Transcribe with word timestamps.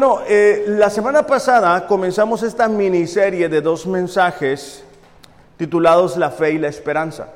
Bueno, 0.00 0.20
eh, 0.28 0.64
la 0.68 0.90
semana 0.90 1.26
pasada 1.26 1.84
comenzamos 1.88 2.44
esta 2.44 2.68
miniserie 2.68 3.48
de 3.48 3.60
dos 3.60 3.84
mensajes 3.84 4.84
titulados 5.56 6.16
La 6.16 6.30
fe 6.30 6.52
y 6.52 6.58
la 6.58 6.68
esperanza. 6.68 7.30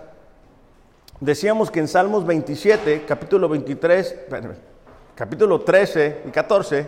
Decíamos 1.19 1.73
que 1.73 1.81
en 1.81 1.89
Salmos 1.89 2.25
27, 2.25 3.03
capítulo 3.05 3.49
23, 3.49 4.15
capítulo 5.17 5.61
13 5.63 6.19
y 6.29 6.31
14, 6.31 6.87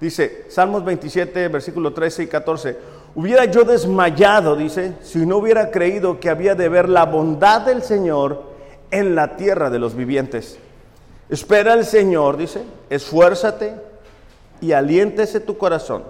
dice, 0.00 0.44
Salmos 0.48 0.84
27, 0.84 1.48
versículo 1.48 1.92
13 1.92 2.22
y 2.22 2.26
14, 2.28 2.76
hubiera 3.16 3.46
yo 3.46 3.64
desmayado, 3.64 4.54
dice, 4.54 4.92
si 5.02 5.26
no 5.26 5.38
hubiera 5.38 5.72
creído 5.72 6.20
que 6.20 6.30
había 6.30 6.54
de 6.54 6.68
ver 6.68 6.88
la 6.88 7.04
bondad 7.04 7.62
del 7.62 7.82
Señor 7.82 8.44
en 8.92 9.16
la 9.16 9.34
tierra 9.36 9.70
de 9.70 9.80
los 9.80 9.96
vivientes. 9.96 10.56
Espera 11.28 11.72
al 11.72 11.84
Señor, 11.84 12.36
dice, 12.36 12.62
esfuérzate 12.90 13.85
y 14.60 14.72
aliéntese 14.72 15.40
tu 15.40 15.56
corazón. 15.58 16.02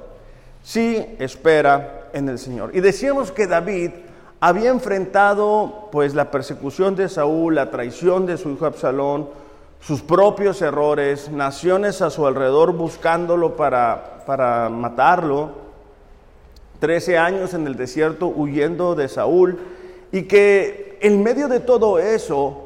Sí, 0.63 1.05
espera 1.19 2.09
en 2.13 2.29
el 2.29 2.39
Señor. 2.39 2.71
Y 2.75 2.81
decíamos 2.81 3.31
que 3.31 3.47
David 3.47 3.91
había 4.41 4.71
enfrentado 4.71 5.89
pues 5.93 6.15
la 6.15 6.31
persecución 6.31 6.97
de 6.97 7.09
Saúl, 7.09 7.55
la 7.55 7.71
traición 7.71 8.27
de 8.27 8.37
su 8.37 8.51
hijo 8.51 8.67
Absalón, 8.67 9.29
sus 9.81 10.03
propios 10.03 10.63
errores, 10.63 11.31
naciones 11.31 12.03
a 12.03 12.11
su 12.11 12.27
alrededor 12.27 12.73
buscándolo 12.73 13.57
para, 13.57 14.25
para 14.27 14.69
matarlo, 14.69 15.67
Trece 16.81 17.17
años 17.17 17.55
en 17.55 17.67
el 17.67 17.77
desierto 17.77 18.27
huyendo 18.27 18.95
de 18.95 19.09
Saúl, 19.09 19.59
y 20.13 20.25
que 20.25 20.99
en 21.01 21.23
medio 21.23 21.49
de 21.49 21.61
todo 21.61 21.99
eso, 21.99 22.66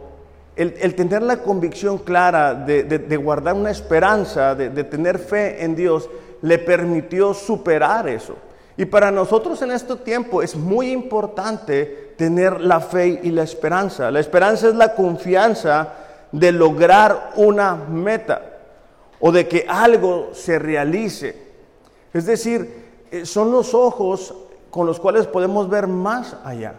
el, 0.60 0.94
tener 0.94 1.22
la 1.22 1.38
convicción 1.38 1.96
clara 1.96 2.54
de, 2.54 3.16
guardar 3.16 3.54
una 3.54 3.70
esperanza, 3.70 4.54
de, 4.54 4.84
tener 4.84 5.18
fe 5.18 5.64
en 5.64 5.74
Dios, 5.74 6.08
le 6.42 6.58
permitió 6.58 7.32
superar 7.32 8.08
eso. 8.08 8.34
Y 8.76 8.84
para 8.84 9.10
nosotros 9.10 9.60
en 9.62 9.70
este 9.70 9.96
tiempo 9.96 10.42
es 10.42 10.54
muy 10.56 10.90
importante 10.90 12.14
tener 12.16 12.60
la 12.60 12.80
fe 12.80 13.20
y 13.22 13.30
la 13.30 13.42
esperanza. 13.42 14.10
La 14.10 14.20
esperanza 14.20 14.68
es 14.68 14.74
la 14.74 14.94
confianza 14.94 15.94
de 16.30 16.52
lograr 16.52 17.32
una 17.36 17.74
meta 17.74 18.42
o 19.18 19.32
de 19.32 19.48
que 19.48 19.64
algo 19.66 20.30
se 20.32 20.58
realice. 20.58 21.36
Es 22.12 22.26
decir, 22.26 23.06
eh, 23.10 23.24
son 23.24 23.50
los 23.50 23.72
ojos 23.72 24.34
con 24.70 24.86
los 24.86 25.00
cuales 25.00 25.26
podemos 25.26 25.68
ver 25.70 25.86
más 25.86 26.36
allá. 26.44 26.74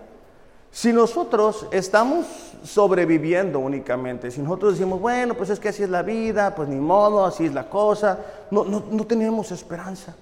Si 0.72 0.94
nosotros 0.94 1.68
estamos 1.72 2.26
sobreviviendo 2.64 3.60
únicamente, 3.60 4.32
si 4.32 4.42
nosotros 4.42 4.74
decimos, 4.74 5.02
bueno, 5.02 5.34
pues 5.36 5.50
es 5.50 5.60
que 5.60 5.70
así 5.70 5.84
es 5.84 5.90
la 5.90 6.02
vida, 6.02 6.56
pues 6.56 6.70
ni 6.70 6.78
modo, 6.78 7.26
así 7.26 7.46
es 7.46 7.54
la 7.54 7.70
cosa, 7.70 8.20
no, 8.52 8.64
no, 8.64 9.06
tenemos 9.06 9.52
esperanza. 9.52 10.16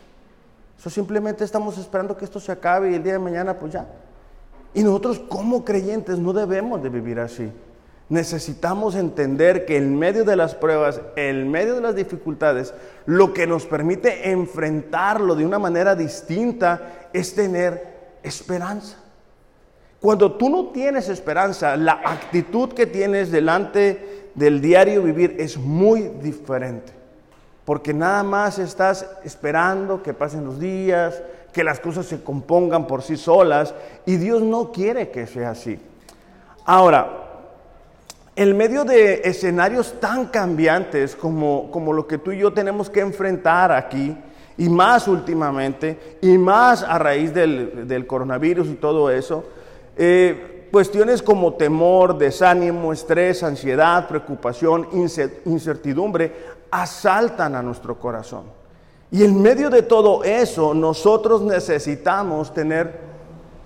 Eso 0.77 0.89
simplemente 0.89 1.43
estamos 1.43 1.77
esperando 1.77 2.17
que 2.17 2.25
esto 2.25 2.39
se 2.39 2.51
acabe 2.51 2.91
y 2.91 2.95
el 2.95 3.03
día 3.03 3.13
de 3.13 3.19
mañana 3.19 3.59
pues 3.59 3.73
ya. 3.73 3.85
Y 4.73 4.81
nosotros 4.83 5.19
como 5.19 5.63
creyentes 5.63 6.17
no 6.17 6.33
debemos 6.33 6.81
de 6.81 6.89
vivir 6.89 7.19
así. 7.19 7.51
Necesitamos 8.07 8.95
entender 8.95 9.65
que 9.65 9.77
en 9.77 9.99
medio 9.99 10.23
de 10.23 10.35
las 10.35 10.55
pruebas, 10.55 10.99
en 11.15 11.51
medio 11.51 11.75
de 11.75 11.81
las 11.81 11.95
dificultades, 11.95 12.73
lo 13.05 13.33
que 13.33 13.45
nos 13.45 13.67
permite 13.67 14.31
enfrentarlo 14.31 15.35
de 15.35 15.45
una 15.45 15.59
manera 15.59 15.95
distinta 15.95 17.09
es 17.13 17.35
tener 17.35 18.17
esperanza. 18.23 18.97
Cuando 20.01 20.31
tú 20.33 20.49
no 20.49 20.67
tienes 20.67 21.09
esperanza, 21.09 21.75
la 21.75 22.01
actitud 22.03 22.69
que 22.69 22.85
tienes 22.85 23.31
delante 23.31 24.29
del 24.33 24.61
diario 24.61 25.03
vivir 25.03 25.35
es 25.39 25.57
muy 25.57 26.03
diferente. 26.21 26.93
Porque 27.65 27.93
nada 27.93 28.23
más 28.23 28.59
estás 28.59 29.05
esperando 29.23 30.01
que 30.01 30.13
pasen 30.13 30.45
los 30.45 30.59
días, 30.59 31.21
que 31.51 31.63
las 31.63 31.79
cosas 31.79 32.05
se 32.05 32.23
compongan 32.23 32.87
por 32.87 33.01
sí 33.01 33.17
solas, 33.17 33.73
y 34.05 34.15
Dios 34.15 34.41
no 34.41 34.71
quiere 34.71 35.09
que 35.09 35.27
sea 35.27 35.51
así. 35.51 35.77
Ahora, 36.65 37.25
en 38.35 38.55
medio 38.55 38.85
de 38.85 39.21
escenarios 39.25 39.99
tan 39.99 40.27
cambiantes 40.27 41.15
como, 41.15 41.69
como 41.71 41.91
lo 41.91 42.07
que 42.07 42.17
tú 42.17 42.31
y 42.31 42.37
yo 42.37 42.53
tenemos 42.53 42.89
que 42.89 43.01
enfrentar 43.01 43.73
aquí, 43.73 44.15
y 44.57 44.69
más 44.69 45.09
últimamente, 45.09 46.17
y 46.21 46.37
más 46.37 46.83
a 46.83 46.97
raíz 46.97 47.33
del, 47.33 47.87
del 47.87 48.07
coronavirus 48.07 48.67
y 48.69 48.75
todo 48.75 49.09
eso, 49.09 49.43
eh, 50.01 50.69
cuestiones 50.71 51.21
como 51.21 51.55
temor, 51.55 52.17
desánimo, 52.17 52.93
estrés, 52.93 53.43
ansiedad, 53.43 54.07
preocupación, 54.07 54.87
incertidumbre, 55.43 56.33
asaltan 56.71 57.53
a 57.53 57.61
nuestro 57.61 57.99
corazón. 57.99 58.43
Y 59.11 59.25
en 59.25 59.41
medio 59.41 59.69
de 59.69 59.81
todo 59.81 60.23
eso, 60.23 60.73
nosotros 60.73 61.41
necesitamos 61.41 62.53
tener 62.53 62.97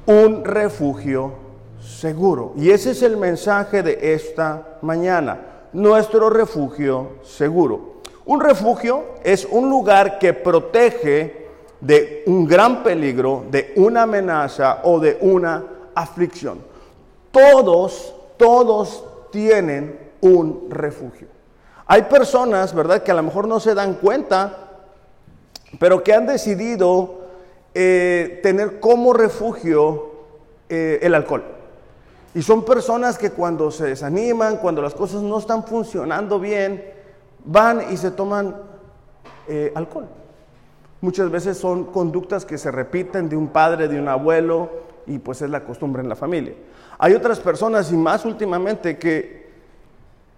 un 0.07 0.43
refugio 0.43 1.33
seguro. 1.79 2.53
Y 2.57 2.71
ese 2.71 2.91
es 2.91 3.03
el 3.03 3.15
mensaje 3.15 3.83
de 3.83 4.15
esta 4.15 4.79
mañana, 4.81 5.67
nuestro 5.71 6.31
refugio 6.31 7.17
seguro. 7.21 8.01
Un 8.25 8.41
refugio 8.41 9.03
es 9.23 9.45
un 9.45 9.69
lugar 9.69 10.17
que 10.17 10.33
protege 10.33 11.43
de 11.79 12.23
un 12.25 12.47
gran 12.47 12.81
peligro, 12.81 13.45
de 13.51 13.73
una 13.75 14.03
amenaza 14.03 14.79
o 14.83 14.99
de 14.99 15.19
una 15.21 15.72
aflicción. 15.95 16.59
Todos, 17.31 18.13
todos 18.37 19.03
tienen 19.31 19.99
un 20.21 20.67
refugio. 20.69 21.27
Hay 21.85 22.03
personas, 22.03 22.73
¿verdad?, 22.73 23.03
que 23.03 23.11
a 23.11 23.15
lo 23.15 23.23
mejor 23.23 23.47
no 23.47 23.59
se 23.59 23.75
dan 23.75 23.95
cuenta, 23.95 24.57
pero 25.79 26.03
que 26.03 26.13
han 26.13 26.25
decidido 26.25 27.21
eh, 27.73 28.39
tener 28.43 28.79
como 28.79 29.13
refugio 29.13 30.11
eh, 30.69 30.99
el 31.01 31.15
alcohol. 31.15 31.43
Y 32.35 32.41
son 32.41 32.63
personas 32.65 33.17
que 33.17 33.31
cuando 33.31 33.69
se 33.69 33.85
desaniman, 33.85 34.57
cuando 34.57 34.81
las 34.81 34.93
cosas 34.93 35.21
no 35.21 35.37
están 35.37 35.65
funcionando 35.65 36.39
bien, 36.39 36.83
van 37.45 37.91
y 37.91 37.97
se 37.97 38.11
toman 38.11 38.55
eh, 39.47 39.71
alcohol. 39.75 40.07
Muchas 41.01 41.29
veces 41.29 41.57
son 41.57 41.85
conductas 41.85 42.45
que 42.45 42.57
se 42.57 42.71
repiten 42.71 43.27
de 43.27 43.35
un 43.35 43.49
padre, 43.49 43.87
de 43.87 43.99
un 43.99 44.07
abuelo, 44.07 44.69
y 45.07 45.19
pues 45.19 45.41
es 45.41 45.49
la 45.49 45.63
costumbre 45.63 46.01
en 46.01 46.09
la 46.09 46.15
familia. 46.15 46.53
Hay 46.97 47.13
otras 47.13 47.39
personas 47.39 47.91
y 47.91 47.95
más 47.95 48.25
últimamente 48.25 48.97
que 48.97 49.43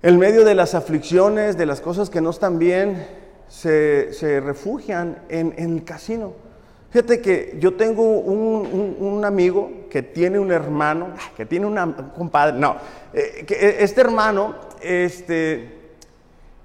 en 0.01 0.19
medio 0.19 0.45
de 0.45 0.55
las 0.55 0.75
aflicciones, 0.75 1.57
de 1.57 1.65
las 1.65 1.81
cosas 1.81 2.09
que 2.09 2.21
no 2.21 2.29
están 2.29 2.59
bien, 2.59 3.07
se, 3.47 4.39
refugian 4.39 5.19
en, 5.29 5.53
el 5.57 5.83
casino. 5.83 6.33
Fíjate 6.91 7.21
que 7.21 7.57
yo 7.59 7.73
tengo 7.75 8.03
un, 8.03 9.23
amigo 9.25 9.71
que 9.89 10.03
tiene 10.03 10.39
un 10.39 10.51
hermano, 10.51 11.09
que 11.35 11.45
tiene 11.45 11.65
un 11.65 11.75
compadre, 12.15 12.57
no, 12.57 12.77
eh, 13.13 13.43
que 13.45 13.77
este 13.79 14.01
hermano 14.01 14.55
este, 14.81 15.75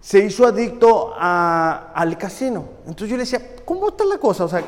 se 0.01 0.19
hizo 0.21 0.47
adicto 0.47 1.15
al 1.19 2.17
casino. 2.19 2.65
Entonces 2.81 3.09
yo 3.09 3.17
le 3.17 3.23
decía, 3.23 3.41
¿cómo 3.65 3.89
está 3.89 4.05
la 4.05 4.19
cosa? 4.19 4.45
O 4.45 4.49
sea, 4.49 4.63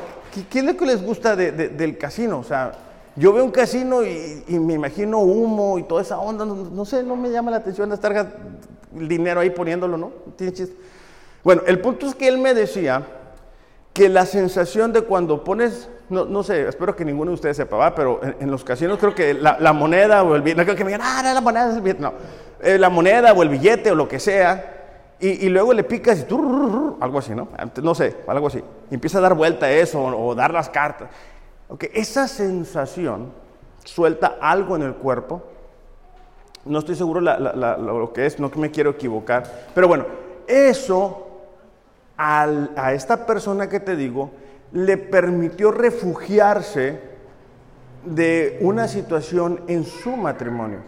¿qué, 0.49 0.59
es 0.59 0.65
lo 0.65 0.75
que 0.75 0.85
les 0.85 1.01
gusta 1.01 1.35
del 1.35 1.97
casino? 1.97 2.39
O 2.39 2.43
sea, 2.43 2.71
yo 3.15 3.31
veo 3.33 3.45
un 3.45 3.51
casino 3.51 4.03
y, 4.03 4.43
me 4.47 4.73
imagino 4.73 5.19
humo 5.19 5.77
y 5.77 5.83
toda 5.83 6.01
esa 6.01 6.19
onda, 6.19 6.45
no, 6.45 6.85
sé, 6.85 7.03
no 7.03 7.15
me 7.15 7.29
llama 7.29 7.51
la 7.51 7.57
atención 7.57 7.91
estar 7.91 8.31
el 8.97 9.07
dinero 9.07 9.39
ahí 9.39 9.49
poniéndolo, 9.49 9.97
¿no? 9.97 10.11
Bueno, 11.43 11.61
el 11.67 11.79
punto 11.79 12.07
es 12.07 12.15
que 12.15 12.27
él 12.27 12.37
me 12.37 12.53
decía 12.53 13.03
que 13.93 14.09
la 14.09 14.25
sensación 14.25 14.91
de 14.93 15.01
cuando 15.01 15.43
pones, 15.43 15.89
no, 16.09 16.43
sé, 16.43 16.67
espero 16.67 16.95
que 16.95 17.05
ninguno 17.05 17.31
de 17.31 17.35
ustedes 17.35 17.57
sepa, 17.57 17.77
¿va? 17.77 17.93
pero 17.93 18.19
en, 18.39 18.49
los 18.49 18.63
casinos 18.63 18.97
creo 18.97 19.13
que 19.13 19.35
la, 19.35 19.73
moneda 19.73 20.23
o 20.23 20.35
el 20.35 20.41
billete, 20.41 20.61
no 20.61 20.65
creo 20.65 20.75
que 20.75 20.83
me 20.83 20.91
digan, 20.91 21.05
ah, 21.05 21.21
no, 21.23 21.33
la 21.33 21.41
moneda 21.41 21.69
es 21.69 21.75
el 21.75 21.81
billete, 21.81 22.01
no, 22.01 22.13
eh, 22.61 22.79
la 22.79 22.89
moneda 22.89 23.33
o 23.33 23.43
el 23.43 23.49
billete 23.49 23.91
o 23.91 23.95
lo 23.95 24.07
que 24.07 24.19
sea, 24.19 24.73
y, 25.19 25.47
luego 25.47 25.71
le 25.71 25.85
picas 25.85 26.19
y 26.19 26.23
tú, 26.23 26.97
algo 26.99 27.19
así, 27.19 27.33
¿no? 27.33 27.47
No 27.81 27.95
sé, 27.95 28.17
algo 28.27 28.47
así. 28.47 28.61
Y 28.91 28.95
empieza 28.95 29.19
a 29.19 29.21
dar 29.21 29.35
vuelta 29.35 29.71
eso 29.71 30.03
o 30.03 30.35
dar 30.35 30.51
las 30.51 30.69
cartas. 30.69 31.07
Okay, 31.69 31.89
esa 31.93 32.27
sensación 32.27 33.31
suelta 33.83 34.37
algo 34.41 34.75
en 34.75 34.83
el 34.83 34.95
cuerpo. 34.95 35.41
No 36.65 36.79
estoy 36.79 36.95
seguro 36.95 37.19
lo 37.19 38.13
que 38.13 38.25
es, 38.25 38.39
no 38.39 38.49
que 38.51 38.59
me 38.59 38.71
quiero 38.71 38.91
equivocar. 38.91 39.43
Pero 39.73 39.87
bueno, 39.87 40.05
eso 40.47 41.27
a 42.17 42.93
esta 42.93 43.25
persona 43.25 43.67
que 43.67 43.79
te 43.79 43.95
digo 43.95 44.31
le 44.71 44.97
permitió 44.97 45.71
refugiarse 45.71 46.99
de 48.05 48.57
una 48.61 48.87
situación 48.87 49.61
en 49.67 49.85
su 49.85 50.15
matrimonio. 50.15 50.79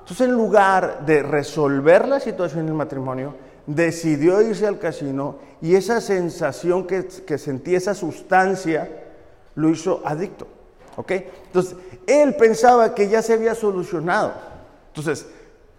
Entonces, 0.00 0.28
en 0.28 0.34
lugar 0.34 1.06
de 1.06 1.22
resolver 1.22 2.06
la 2.06 2.20
situación 2.20 2.60
en 2.62 2.68
el 2.68 2.74
matrimonio, 2.74 3.34
decidió 3.66 4.42
irse 4.42 4.66
al 4.66 4.78
casino 4.78 5.36
y 5.62 5.74
esa 5.74 6.00
sensación 6.00 6.86
que, 6.86 7.06
que 7.26 7.38
sentía, 7.38 7.78
esa 7.78 7.94
sustancia, 7.94 8.99
lo 9.60 9.68
hizo 9.68 10.02
adicto. 10.04 10.46
¿Ok? 10.96 11.12
Entonces, 11.46 11.76
él 12.06 12.34
pensaba 12.34 12.94
que 12.94 13.08
ya 13.08 13.22
se 13.22 13.34
había 13.34 13.54
solucionado. 13.54 14.32
Entonces, 14.88 15.26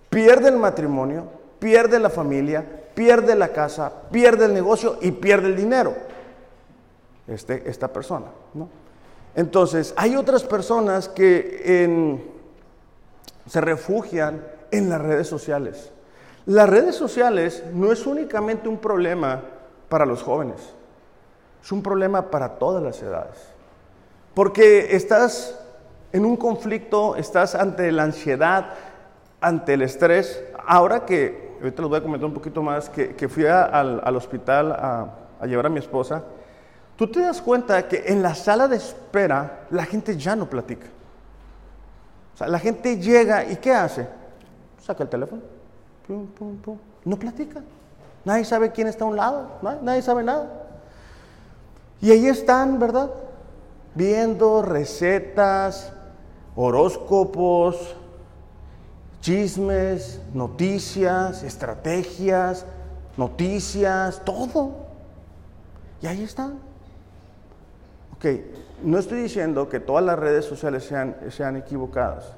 pierde 0.10 0.50
el 0.50 0.58
matrimonio, 0.58 1.26
pierde 1.60 2.00
la 2.00 2.10
familia, 2.10 2.66
pierde 2.94 3.36
la 3.36 3.50
casa, 3.50 3.92
pierde 4.12 4.46
el 4.46 4.54
negocio 4.54 4.98
y 5.02 5.12
pierde 5.12 5.48
el 5.48 5.56
dinero. 5.56 5.96
este, 7.28 7.70
esta 7.70 7.88
persona. 7.88 8.28
¿no? 8.54 8.70
Entonces, 9.36 9.94
hay 9.96 10.16
otras 10.16 10.44
personas 10.44 11.08
que 11.08 12.20
se 13.48 13.62
refugian 13.62 14.46
en 14.72 14.90
las 14.90 15.02
redes 15.02 15.28
sociales. 15.28 15.92
Las 16.46 16.70
redes 16.70 16.96
sociales 16.96 17.64
no 17.74 17.92
es 17.92 18.06
únicamente 18.06 18.68
un 18.68 18.78
problema 18.78 19.42
para 19.90 20.06
los 20.06 20.24
jóvenes, 20.24 20.74
es 21.64 21.72
un 21.72 21.84
problema 21.84 22.32
para 22.32 22.58
todas 22.58 22.82
las 22.82 23.02
edades. 23.02 23.51
Porque 24.34 24.96
estás 24.96 25.58
en 26.14 26.26
un 26.26 26.38
conflicto, 26.38 27.16
estás 27.16 27.56
ante 27.56 27.92
la 27.92 28.04
ansiedad, 28.04 28.74
ante 29.40 29.74
el 29.74 29.82
estrés. 29.82 30.44
Ahora 30.66 31.06
que, 31.06 31.58
ahorita 31.60 31.82
les 31.82 31.90
voy 31.90 32.00
a 32.00 32.04
comentar 32.04 32.28
un 32.28 32.34
poquito 32.34 32.62
más, 32.62 32.90
que, 32.90 33.30
fui 33.30 33.46
al, 33.46 34.16
hospital 34.16 34.72
a 34.72 35.46
llevar 35.46 35.66
a 35.66 35.70
mi 35.70 35.80
esposa, 35.80 36.24
tú 36.96 37.08
te 37.08 37.20
das 37.20 37.42
cuenta 37.42 37.88
que 37.88 38.04
en 38.08 38.22
la 38.22 38.36
sala 38.36 38.68
de 38.68 38.78
espera 38.78 39.66
la 39.72 39.86
gente 39.86 40.18
ya 40.18 40.36
no 40.36 40.50
platica. 40.50 40.88
O 42.34 42.38
sea, 42.38 42.48
la 42.48 42.60
gente 42.60 42.98
llega 42.98 43.44
y 43.46 43.58
¿qué 43.58 43.74
hace? 43.74 44.08
Saca 44.82 45.04
el 45.04 45.10
teléfono, 45.10 45.42
no 47.06 47.18
platica. 47.18 47.62
Nadie 48.24 48.46
sabe 48.46 48.72
quién 48.72 48.88
está 48.88 49.04
a 49.04 49.08
un 49.08 49.16
lado, 49.16 49.48
nadie 49.82 50.02
sabe 50.02 50.24
nada. 50.24 50.48
Y 52.02 52.12
ahí 52.12 52.28
están, 52.28 52.80
¿verdad? 52.80 53.10
Viendo 53.96 54.62
recetas, 54.62 55.92
horóscopos, 56.56 57.96
chismes, 59.22 60.22
noticias, 60.34 61.44
estrategias, 61.44 62.66
noticias, 63.18 64.24
todo. 64.26 64.76
Y 66.02 66.08
ahí 66.08 66.24
están. 66.24 66.60
Ok, 68.16 68.26
no 68.84 68.98
estoy 68.98 69.22
diciendo 69.22 69.70
que 69.70 69.80
todas 69.80 70.04
las 70.04 70.18
redes 70.18 70.46
sociales 70.46 70.84
sean, 70.84 71.16
sean 71.30 71.56
equivocadas. 71.56 72.36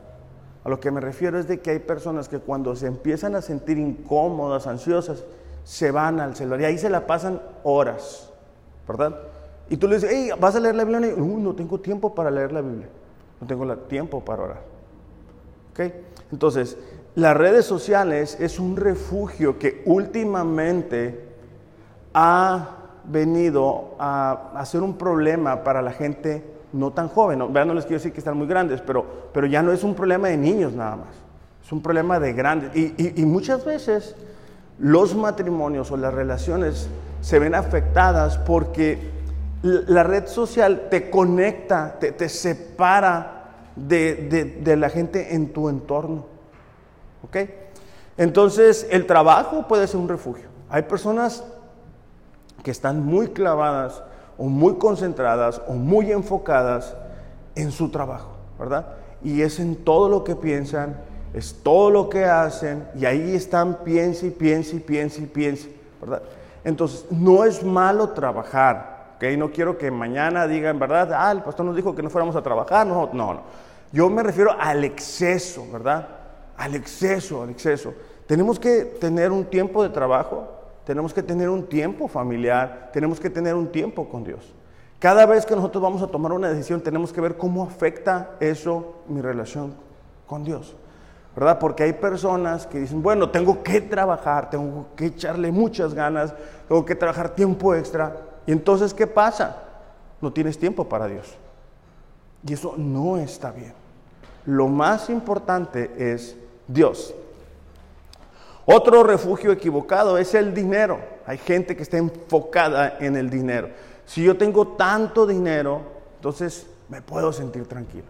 A 0.64 0.70
lo 0.70 0.80
que 0.80 0.92
me 0.92 1.02
refiero 1.02 1.40
es 1.40 1.48
de 1.48 1.60
que 1.60 1.72
hay 1.72 1.80
personas 1.80 2.30
que 2.30 2.40
cuando 2.40 2.76
se 2.76 2.88
empiezan 2.88 3.36
a 3.36 3.42
sentir 3.42 3.78
incómodas, 3.78 4.68
ansiosas, 4.68 5.24
se 5.64 5.92
van 5.92 6.20
al 6.20 6.36
celular 6.36 6.62
y 6.62 6.66
ahí 6.66 6.78
se 6.78 6.90
la 6.90 7.06
pasan 7.06 7.42
horas, 7.64 8.32
¿verdad? 8.88 9.18
Y 9.70 9.78
tú 9.78 9.88
le 9.88 9.96
dices, 9.96 10.10
hey, 10.14 10.30
¿vas 10.40 10.56
a 10.56 10.60
leer 10.60 10.76
la 10.76 10.84
Biblia? 10.84 11.14
Y, 11.16 11.20
no 11.20 11.54
tengo 11.54 11.80
tiempo 11.80 12.14
para 12.14 12.30
leer 12.30 12.52
la 12.52 12.62
Biblia. 12.62 12.88
No 13.40 13.48
tengo 13.48 13.78
tiempo 13.78 14.24
para 14.24 14.44
orar. 14.44 14.62
¿Ok? 15.72 15.94
Entonces, 16.32 16.78
las 17.16 17.38
redes 17.38 17.66
sociales 17.66 18.38
es 18.40 18.60
un 18.60 18.76
refugio 18.76 19.60
que 19.60 19.84
últimamente 19.86 21.34
ha 22.14 22.78
venido 23.06 23.96
a, 24.00 24.64
ser 24.66 24.82
un 24.82 24.98
problema 24.98 25.64
para 25.64 25.82
la 25.82 25.92
gente 25.92 26.44
no 26.72 26.92
tan 26.92 27.08
joven. 27.08 27.40
No, 27.40 27.50
no 27.50 27.74
les 27.74 27.86
quiero 27.86 28.00
decir 28.00 28.14
que 28.14 28.20
están 28.20 28.38
muy 28.38 28.48
grandes, 28.48 28.82
pero, 28.82 29.06
pero 29.32 29.46
ya 29.48 29.62
no 29.62 29.72
es 29.72 29.84
un 29.84 29.94
problema 29.94 30.30
de 30.30 30.38
niños 30.38 30.74
nada 30.74 30.96
más. 30.96 31.24
Es 31.64 31.72
un 31.72 31.82
problema 31.82 32.20
de 32.20 32.34
grandes. 32.34 32.76
Y, 32.76 33.26
muchas 33.26 33.64
veces 33.64 34.16
los 34.80 35.16
matrimonios 35.16 35.92
o 35.92 35.98
las 35.98 36.14
relaciones 36.14 36.90
se 37.22 37.40
ven 37.40 37.56
afectadas 37.56 38.38
porque 38.40 39.12
la 39.64 40.04
red 40.04 40.28
social 40.28 40.90
te 40.92 41.10
conecta, 41.10 41.98
te, 41.98 42.30
separa 42.30 43.72
de, 43.76 44.60
de, 44.62 44.76
la 44.76 44.90
gente 44.90 45.34
en 45.34 45.54
tu 45.54 45.70
entorno. 45.70 46.26
¿Ok? 47.24 47.38
Entonces, 48.18 48.86
el 48.92 49.08
trabajo 49.08 49.68
puede 49.68 49.88
ser 49.88 50.00
un 50.02 50.10
refugio. 50.10 50.50
Hay 50.70 50.84
personas 50.84 51.44
que 52.62 52.72
están 52.72 53.06
muy 53.06 53.30
clavadas 53.30 54.04
o 54.38 54.46
muy 54.46 54.76
concentradas 54.76 55.62
o 55.68 55.74
muy 55.74 56.12
enfocadas 56.12 56.96
en 57.56 57.72
su 57.72 57.90
trabajo, 57.90 58.32
¿verdad? 58.60 58.88
Y 59.24 59.42
es 59.42 59.60
en 59.60 59.76
todo 59.76 60.10
lo 60.10 60.24
que 60.24 60.36
piensan, 60.36 60.98
es 61.34 61.56
todo 61.64 61.90
lo 61.90 62.10
que 62.10 62.26
hacen, 62.26 62.86
y 62.96 63.06
ahí 63.06 63.34
están, 63.36 63.84
piense 63.84 64.28
y 64.28 64.32
piense 64.32 64.76
y 64.76 64.80
piense 64.80 65.22
y 65.22 65.26
piense, 65.26 65.74
¿verdad? 66.02 66.24
Entonces, 66.64 67.06
no 67.10 67.44
es 67.46 67.64
malo 67.64 68.10
trabajar, 68.10 68.93
¿ok? 69.32 69.38
No 69.38 69.52
quiero 69.52 69.78
que 69.78 69.90
mañana 69.90 70.48
digan, 70.48 70.80
¿verdad? 70.80 71.14
Ah, 71.14 71.32
el 71.32 71.42
pastor 71.42 71.66
nos 71.66 71.76
dijo 71.76 71.96
que 71.96 72.04
no 72.04 72.10
fuéramos 72.10 72.36
a 72.36 72.42
trabajar, 72.42 72.86
no, 72.86 73.10
no, 73.14 73.34
no. 73.34 73.42
Yo 73.92 74.10
me 74.10 74.24
refiero 74.24 74.52
al 74.60 74.84
exceso, 74.84 75.66
¿verdad? 75.72 76.08
Al 76.58 76.76
exceso, 76.76 77.44
al 77.44 77.50
exceso. 77.50 77.94
Tenemos 78.28 78.60
que 78.60 78.86
tener 78.86 79.32
un 79.32 79.46
tiempo 79.46 79.84
de 79.84 79.90
trabajo, 79.90 80.48
tenemos 80.86 81.14
que 81.14 81.24
tener 81.24 81.50
un 81.50 81.68
tiempo 81.68 82.08
familiar, 82.08 82.90
tenemos 82.92 83.20
que 83.20 83.30
tener 83.30 83.56
un 83.56 83.68
tiempo 83.68 84.10
con 84.10 84.24
Dios. 84.24 84.54
Cada 85.00 85.26
vez 85.26 85.46
que 85.46 85.56
nosotros 85.56 85.82
vamos 85.82 86.02
a 86.02 86.08
tomar 86.08 86.32
una 86.32 86.50
decisión, 86.50 86.82
tenemos 86.82 87.12
que 87.12 87.22
ver 87.22 87.38
cómo 87.38 87.64
afecta 87.64 88.32
eso 88.40 89.04
mi 89.08 89.22
relación 89.22 89.74
con 90.28 90.44
Dios. 90.44 90.76
¿Verdad? 91.36 91.58
Porque 91.60 91.84
hay 91.84 91.94
personas 91.94 92.68
que 92.68 92.80
dicen, 92.80 93.02
bueno, 93.02 93.30
tengo 93.30 93.64
que 93.64 93.82
trabajar, 93.82 94.50
tengo 94.50 94.88
que 94.96 95.08
echarle 95.08 95.52
muchas 95.52 95.94
ganas, 95.94 96.34
tengo 96.68 96.86
que 96.86 96.96
trabajar 96.96 97.30
tiempo 97.30 97.74
extra. 97.74 98.16
Y 98.46 98.52
entonces, 98.52 98.94
¿qué 98.94 99.08
pasa? 99.08 99.58
No 100.22 100.32
tienes 100.32 100.58
tiempo 100.58 100.88
para 100.88 101.08
Dios. 101.08 101.36
Y 102.46 102.54
eso 102.54 102.76
no 102.78 103.18
está 103.18 103.52
bien. 103.52 103.74
Lo 104.46 104.68
más 104.68 105.10
importante 105.10 105.92
es 105.98 106.36
Dios. 106.68 107.14
Otro 108.66 109.04
refugio 109.04 109.52
equivocado 109.52 110.18
es 110.18 110.34
el 110.34 110.54
dinero. 110.54 111.00
Hay 111.26 111.38
gente 111.38 111.76
que 111.76 111.84
está 111.84 111.98
enfocada 111.98 112.98
en 113.00 113.16
el 113.16 113.30
dinero. 113.30 113.70
Si 114.06 114.24
yo 114.24 114.38
tengo 114.38 114.70
tanto 114.70 115.26
dinero, 115.26 115.82
entonces 116.16 116.68
me 116.90 117.02
puedo 117.02 117.32
sentir 117.32 117.66
tranquilo. 117.68 118.06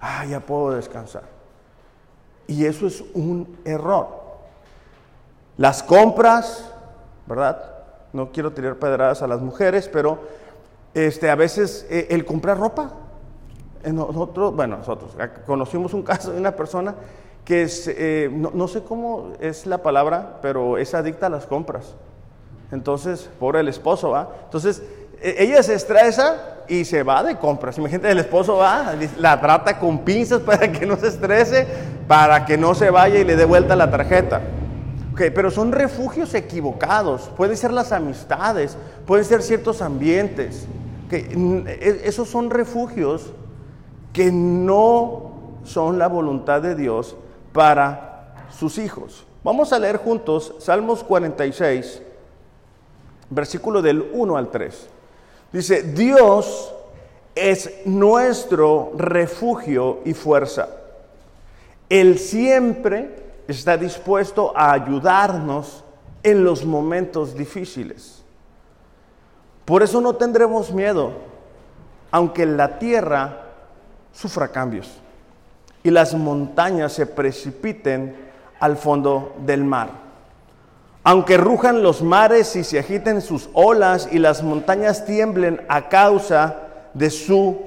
Ah, 0.00 0.24
ya 0.24 0.40
puedo 0.40 0.70
descansar. 0.72 1.24
Y 2.46 2.64
eso 2.64 2.86
es 2.86 3.04
un 3.14 3.58
error. 3.64 4.08
Las 5.56 5.82
compras, 5.82 6.72
¿verdad? 7.26 7.77
No 8.12 8.32
quiero 8.32 8.52
tirar 8.52 8.76
pedradas 8.76 9.22
a 9.22 9.26
las 9.26 9.40
mujeres, 9.40 9.88
pero 9.92 10.18
este, 10.94 11.30
a 11.30 11.34
veces 11.34 11.86
eh, 11.90 12.08
el 12.10 12.24
comprar 12.24 12.58
ropa. 12.58 12.92
Nosotros, 13.84 14.54
bueno, 14.54 14.78
nosotros 14.78 15.16
conocimos 15.46 15.94
un 15.94 16.02
caso 16.04 16.32
de 16.32 16.38
una 16.38 16.52
persona 16.52 16.94
que 17.44 17.62
es, 17.62 17.88
eh, 17.88 18.30
no, 18.30 18.68
sé 18.68 18.82
cómo 18.82 19.32
es 19.40 19.66
la 19.66 19.78
palabra, 19.78 20.38
pero 20.42 20.76
es 20.76 20.94
adicta 20.94 21.26
a 21.26 21.30
las 21.30 21.46
compras. 21.46 21.94
Entonces, 22.70 23.30
por 23.40 23.56
el 23.56 23.68
esposo, 23.68 24.10
¿va? 24.10 24.28
Entonces, 24.44 24.82
e, 25.22 25.36
ella 25.38 25.62
se 25.62 25.74
estresa 25.74 26.58
y 26.68 26.84
se 26.84 27.02
va 27.02 27.22
de 27.22 27.38
compras. 27.38 27.78
Imagínate, 27.78 28.10
el 28.10 28.18
esposo 28.18 28.56
va, 28.56 28.94
la 29.18 29.40
trata 29.40 29.78
con 29.78 30.00
pinzas 30.00 30.40
para 30.46 30.70
que 30.70 30.84
no 30.84 30.96
se 30.96 31.08
estrese, 31.08 31.66
para 32.06 32.44
que 32.44 32.58
no 32.58 32.74
se 32.74 32.90
vaya 32.90 33.18
y 33.18 33.24
le 33.24 33.34
dé 33.34 33.46
vuelta 33.46 33.74
la 33.76 33.90
tarjeta. 33.90 34.42
Pero 35.18 35.50
son 35.50 35.72
refugios 35.72 36.34
equivocados. 36.34 37.30
Pueden 37.36 37.56
ser 37.56 37.72
las 37.72 37.92
amistades, 37.92 38.76
pueden 39.06 39.24
ser 39.24 39.42
ciertos 39.42 39.82
ambientes. 39.82 40.66
E, 41.10 42.02
esos 42.04 42.28
son 42.28 42.50
refugios 42.50 43.32
que 44.12 44.30
no 44.30 45.32
son 45.64 45.98
la 45.98 46.08
voluntad 46.08 46.62
de 46.62 46.74
Dios 46.74 47.16
para 47.52 48.46
sus 48.50 48.78
hijos. 48.78 49.26
Vamos 49.44 49.72
a 49.72 49.78
leer 49.78 49.96
juntos 49.96 50.54
Salmos 50.58 51.04
46, 51.04 52.02
versículo 53.30 53.82
del 53.82 54.08
1 54.12 54.36
al 54.36 54.50
3. 54.50 54.88
Dice, 55.52 55.82
Dios 55.82 56.74
es 57.34 57.86
nuestro 57.86 58.92
refugio 58.96 60.00
y 60.04 60.14
fuerza. 60.14 60.68
Él 61.88 62.18
siempre 62.18 63.27
está 63.48 63.76
dispuesto 63.76 64.52
a 64.54 64.72
ayudarnos 64.72 65.82
en 66.22 66.44
los 66.44 66.64
momentos 66.64 67.34
difíciles. 67.34 68.22
Por 69.64 69.82
eso 69.82 70.00
no 70.00 70.14
tendremos 70.14 70.70
miedo, 70.70 71.12
aunque 72.10 72.46
la 72.46 72.78
tierra 72.78 73.46
sufra 74.12 74.48
cambios 74.48 74.88
y 75.82 75.90
las 75.90 76.14
montañas 76.14 76.92
se 76.92 77.06
precipiten 77.06 78.16
al 78.60 78.76
fondo 78.76 79.34
del 79.44 79.64
mar. 79.64 79.90
Aunque 81.04 81.38
rujan 81.38 81.82
los 81.82 82.02
mares 82.02 82.54
y 82.56 82.64
se 82.64 82.78
agiten 82.78 83.22
sus 83.22 83.48
olas 83.54 84.08
y 84.12 84.18
las 84.18 84.42
montañas 84.42 85.06
tiemblen 85.06 85.62
a 85.68 85.88
causa 85.88 86.56
de 86.92 87.08
su 87.08 87.58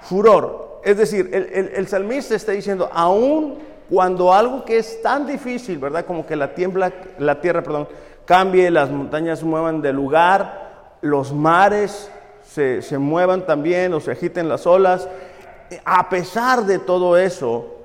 furor. 0.00 0.80
Es 0.84 0.96
decir, 0.96 1.30
el, 1.32 1.88
salmista 1.88 2.34
está 2.34 2.52
diciendo, 2.52 2.88
aún 2.92 3.58
cuando 3.88 4.32
algo 4.32 4.64
que 4.64 4.78
es 4.78 5.00
tan 5.02 5.26
difícil, 5.26 5.78
¿verdad? 5.78 6.04
Como 6.04 6.26
que 6.26 6.36
la, 6.36 6.54
tiembla, 6.54 6.92
la 7.18 7.40
tierra 7.40 7.62
perdón, 7.62 7.88
cambie, 8.24 8.70
las 8.70 8.90
montañas 8.90 9.40
se 9.40 9.44
muevan 9.44 9.80
de 9.82 9.92
lugar, 9.92 10.96
los 11.00 11.32
mares 11.32 12.10
se, 12.44 12.82
se 12.82 12.98
muevan 12.98 13.46
también 13.46 13.92
o 13.94 14.00
se 14.00 14.12
agiten 14.12 14.48
las 14.48 14.66
olas, 14.66 15.08
a 15.84 16.08
pesar 16.08 16.64
de 16.64 16.78
todo 16.78 17.16
eso, 17.16 17.76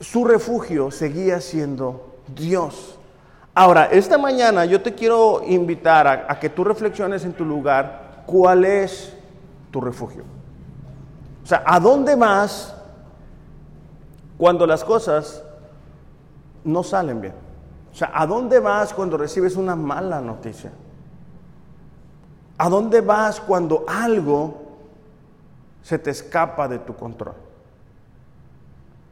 su 0.00 0.24
refugio 0.24 0.90
seguía 0.90 1.40
siendo 1.40 2.18
Dios. 2.28 2.98
Ahora, 3.54 3.86
esta 3.86 4.18
mañana 4.18 4.64
yo 4.64 4.80
te 4.80 4.94
quiero 4.94 5.42
invitar 5.44 6.06
a, 6.06 6.38
que 6.38 6.48
tú 6.48 6.62
reflexiones 6.62 7.24
en 7.24 7.32
tu 7.32 7.44
lugar 7.44 8.22
¿cuál 8.24 8.64
es 8.64 9.12
tu 9.72 9.80
refugio? 9.80 10.22
O 11.42 11.46
sea, 11.46 11.62
¿a 11.66 11.80
dónde 11.80 12.14
vas 12.14 12.74
cuando 14.38 14.66
las 14.66 14.84
cosas 14.84 15.44
no 16.64 16.82
salen 16.82 17.20
bien? 17.20 17.34
O 17.92 17.94
sea, 17.94 18.10
¿a 18.14 18.26
dónde 18.26 18.60
vas 18.60 18.94
cuando 18.94 19.18
recibes 19.18 19.56
una 19.56 19.76
mala 19.76 20.20
noticia? 20.20 20.70
¿A 22.56 22.68
dónde 22.68 23.00
vas 23.00 23.40
cuando 23.40 23.84
algo 23.86 24.54
se 25.82 25.98
te 25.98 26.10
escapa 26.10 26.68
de 26.68 26.78
tu 26.78 26.94
control? 26.94 27.34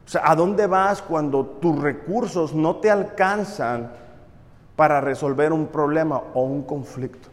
O 0.05 0.09
sea, 0.09 0.21
¿a 0.23 0.35
dónde 0.35 0.67
vas 0.67 1.01
cuando 1.01 1.45
tus 1.45 1.77
recursos 1.79 2.53
no 2.53 2.77
te 2.77 2.89
alcanzan 2.89 3.91
para 4.77 5.01
resolver 5.01 5.51
un 5.51 5.67
problema 5.67 6.21
o 6.33 6.43
un 6.43 6.63
conflicto? 6.63 7.27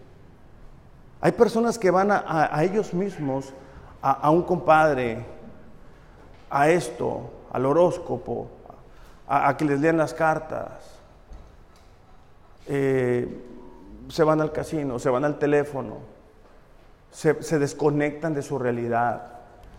Hay 1.21 1.33
personas 1.33 1.79
que 1.79 1.91
van 1.91 2.11
a, 2.11 2.51
ellos 2.63 2.93
mismos, 2.93 3.55
a, 4.03 4.29
un 4.31 4.43
compadre, 4.43 5.25
a 6.51 6.69
esto, 6.69 7.31
al 7.55 7.67
horóscopo, 7.67 8.49
a, 9.29 9.57
que 9.57 9.65
les 9.65 9.81
lean 9.81 9.97
las 9.97 10.13
cartas. 10.13 10.73
Eh, 12.67 13.43
se 14.09 14.25
van 14.25 14.41
al 14.41 14.51
casino, 14.51 14.99
se 14.99 15.09
van 15.09 15.25
al 15.25 15.39
teléfono, 15.39 15.99
se, 17.13 17.33
desconectan 17.61 18.35
de 18.35 18.43
su 18.43 18.59
realidad, 18.59 19.23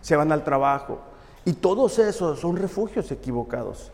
se 0.00 0.16
van 0.16 0.32
al 0.32 0.42
trabajo. 0.42 1.00
Y 1.44 1.52
todos 1.52 1.98
esos 1.98 2.40
son 2.40 2.56
refugios 2.56 3.12
equivocados. 3.12 3.92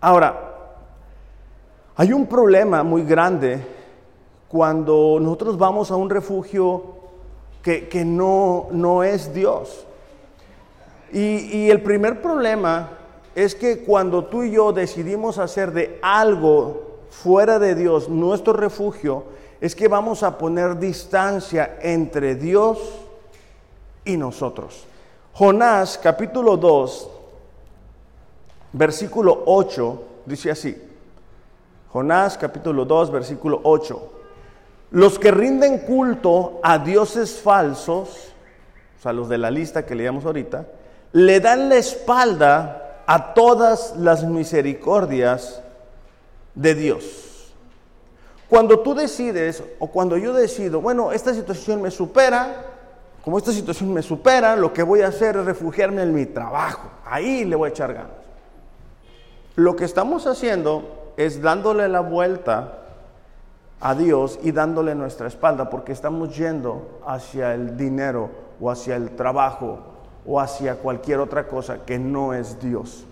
Ahora, 0.00 0.54
hay 1.96 2.12
un 2.12 2.28
problema 2.28 2.84
muy 2.84 3.02
grande 3.02 3.60
cuando 4.48 5.18
nosotros 5.20 5.58
vamos 5.58 5.90
a 5.90 5.96
un 5.96 6.10
refugio 6.10 6.94
que, 7.60 8.04
no, 8.06 8.68
no, 8.70 9.02
es 9.02 9.34
Dios. 9.34 9.84
Y, 11.12 11.58
y 11.58 11.70
el 11.70 11.82
primer 11.82 12.22
problema 12.22 12.99
es 13.34 13.54
que 13.54 13.80
cuando 13.84 14.24
tú 14.24 14.42
y 14.42 14.52
yo 14.52 14.72
decidimos 14.72 15.38
hacer 15.38 15.72
de 15.72 15.98
algo 16.02 16.98
fuera 17.10 17.58
de 17.58 17.74
Dios 17.74 18.08
nuestro 18.08 18.52
refugio, 18.52 19.24
es 19.60 19.76
que 19.76 19.88
vamos 19.88 20.22
a 20.22 20.38
poner 20.38 20.78
distancia 20.78 21.78
entre 21.82 22.34
Dios 22.34 22.78
y 24.04 24.16
nosotros. 24.16 24.84
Jonás 25.34 25.98
capítulo 25.98 26.56
2, 26.56 27.10
versículo 28.72 29.42
8, 29.46 30.04
dice 30.26 30.50
así. 30.50 30.76
Jonás 31.92 32.38
capítulo 32.38 32.84
2, 32.84 33.10
versículo 33.10 33.60
8. 33.62 34.12
Los 34.92 35.18
que 35.18 35.30
rinden 35.30 35.78
culto 35.80 36.58
a 36.62 36.78
dioses 36.78 37.38
falsos, 37.40 38.32
o 38.98 39.02
sea, 39.02 39.12
los 39.12 39.28
de 39.28 39.38
la 39.38 39.50
lista 39.50 39.86
que 39.86 39.94
leíamos 39.94 40.24
ahorita, 40.24 40.66
le 41.12 41.40
dan 41.40 41.68
la 41.68 41.76
espalda 41.76 42.89
a 43.10 43.34
todas 43.34 43.96
las 43.96 44.22
misericordias 44.22 45.60
de 46.54 46.76
Dios. 46.76 47.52
Cuando 48.48 48.78
tú 48.78 48.94
decides, 48.94 49.64
o 49.80 49.88
cuando 49.88 50.16
yo 50.16 50.32
decido, 50.32 50.80
bueno, 50.80 51.10
esta 51.10 51.34
situación 51.34 51.82
me 51.82 51.90
supera, 51.90 52.66
como 53.24 53.36
esta 53.36 53.50
situación 53.50 53.92
me 53.92 54.02
supera, 54.02 54.54
lo 54.54 54.72
que 54.72 54.84
voy 54.84 55.00
a 55.00 55.08
hacer 55.08 55.36
es 55.38 55.44
refugiarme 55.44 56.02
en 56.02 56.14
mi 56.14 56.24
trabajo. 56.24 56.88
Ahí 57.04 57.44
le 57.44 57.56
voy 57.56 57.70
a 57.70 57.70
echar 57.70 57.94
ganas. 57.94 58.12
Lo 59.56 59.74
que 59.74 59.86
estamos 59.86 60.28
haciendo 60.28 61.12
es 61.16 61.42
dándole 61.42 61.88
la 61.88 62.02
vuelta 62.02 62.78
a 63.80 63.96
Dios 63.96 64.38
y 64.44 64.52
dándole 64.52 64.94
nuestra 64.94 65.26
espalda 65.26 65.68
porque 65.68 65.90
estamos 65.90 66.36
yendo 66.36 67.00
hacia 67.04 67.54
el 67.54 67.76
dinero 67.76 68.30
o 68.60 68.70
hacia 68.70 68.94
el 68.94 69.16
trabajo 69.16 69.89
o 70.26 70.40
hacia 70.40 70.76
cualquier 70.76 71.20
otra 71.20 71.46
cosa 71.48 71.84
que 71.84 71.98
no 71.98 72.34
es 72.34 72.60
Dios. 72.60 73.04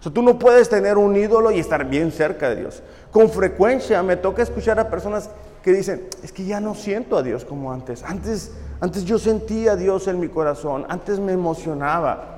O 0.00 0.02
sea, 0.02 0.12
tú 0.12 0.22
no 0.22 0.38
puedes 0.38 0.68
tener 0.68 0.98
un 0.98 1.16
ídolo 1.16 1.50
y 1.50 1.58
estar 1.58 1.84
bien 1.86 2.12
cerca 2.12 2.48
de 2.48 2.56
Dios. 2.56 2.82
Con 3.10 3.30
frecuencia 3.30 4.02
me 4.02 4.16
toca 4.16 4.42
escuchar 4.42 4.78
a 4.78 4.90
personas 4.90 5.30
que 5.62 5.72
dicen, 5.72 6.08
es 6.22 6.32
que 6.32 6.44
ya 6.44 6.60
no 6.60 6.74
siento 6.74 7.16
a 7.16 7.22
Dios 7.22 7.44
como 7.44 7.72
antes. 7.72 8.02
Antes, 8.04 8.52
antes 8.80 9.04
yo 9.04 9.18
sentía 9.18 9.72
a 9.72 9.76
Dios 9.76 10.06
en 10.06 10.20
mi 10.20 10.28
corazón, 10.28 10.84
antes 10.88 11.18
me 11.18 11.32
emocionaba. 11.32 12.36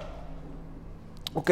Ok, 1.34 1.50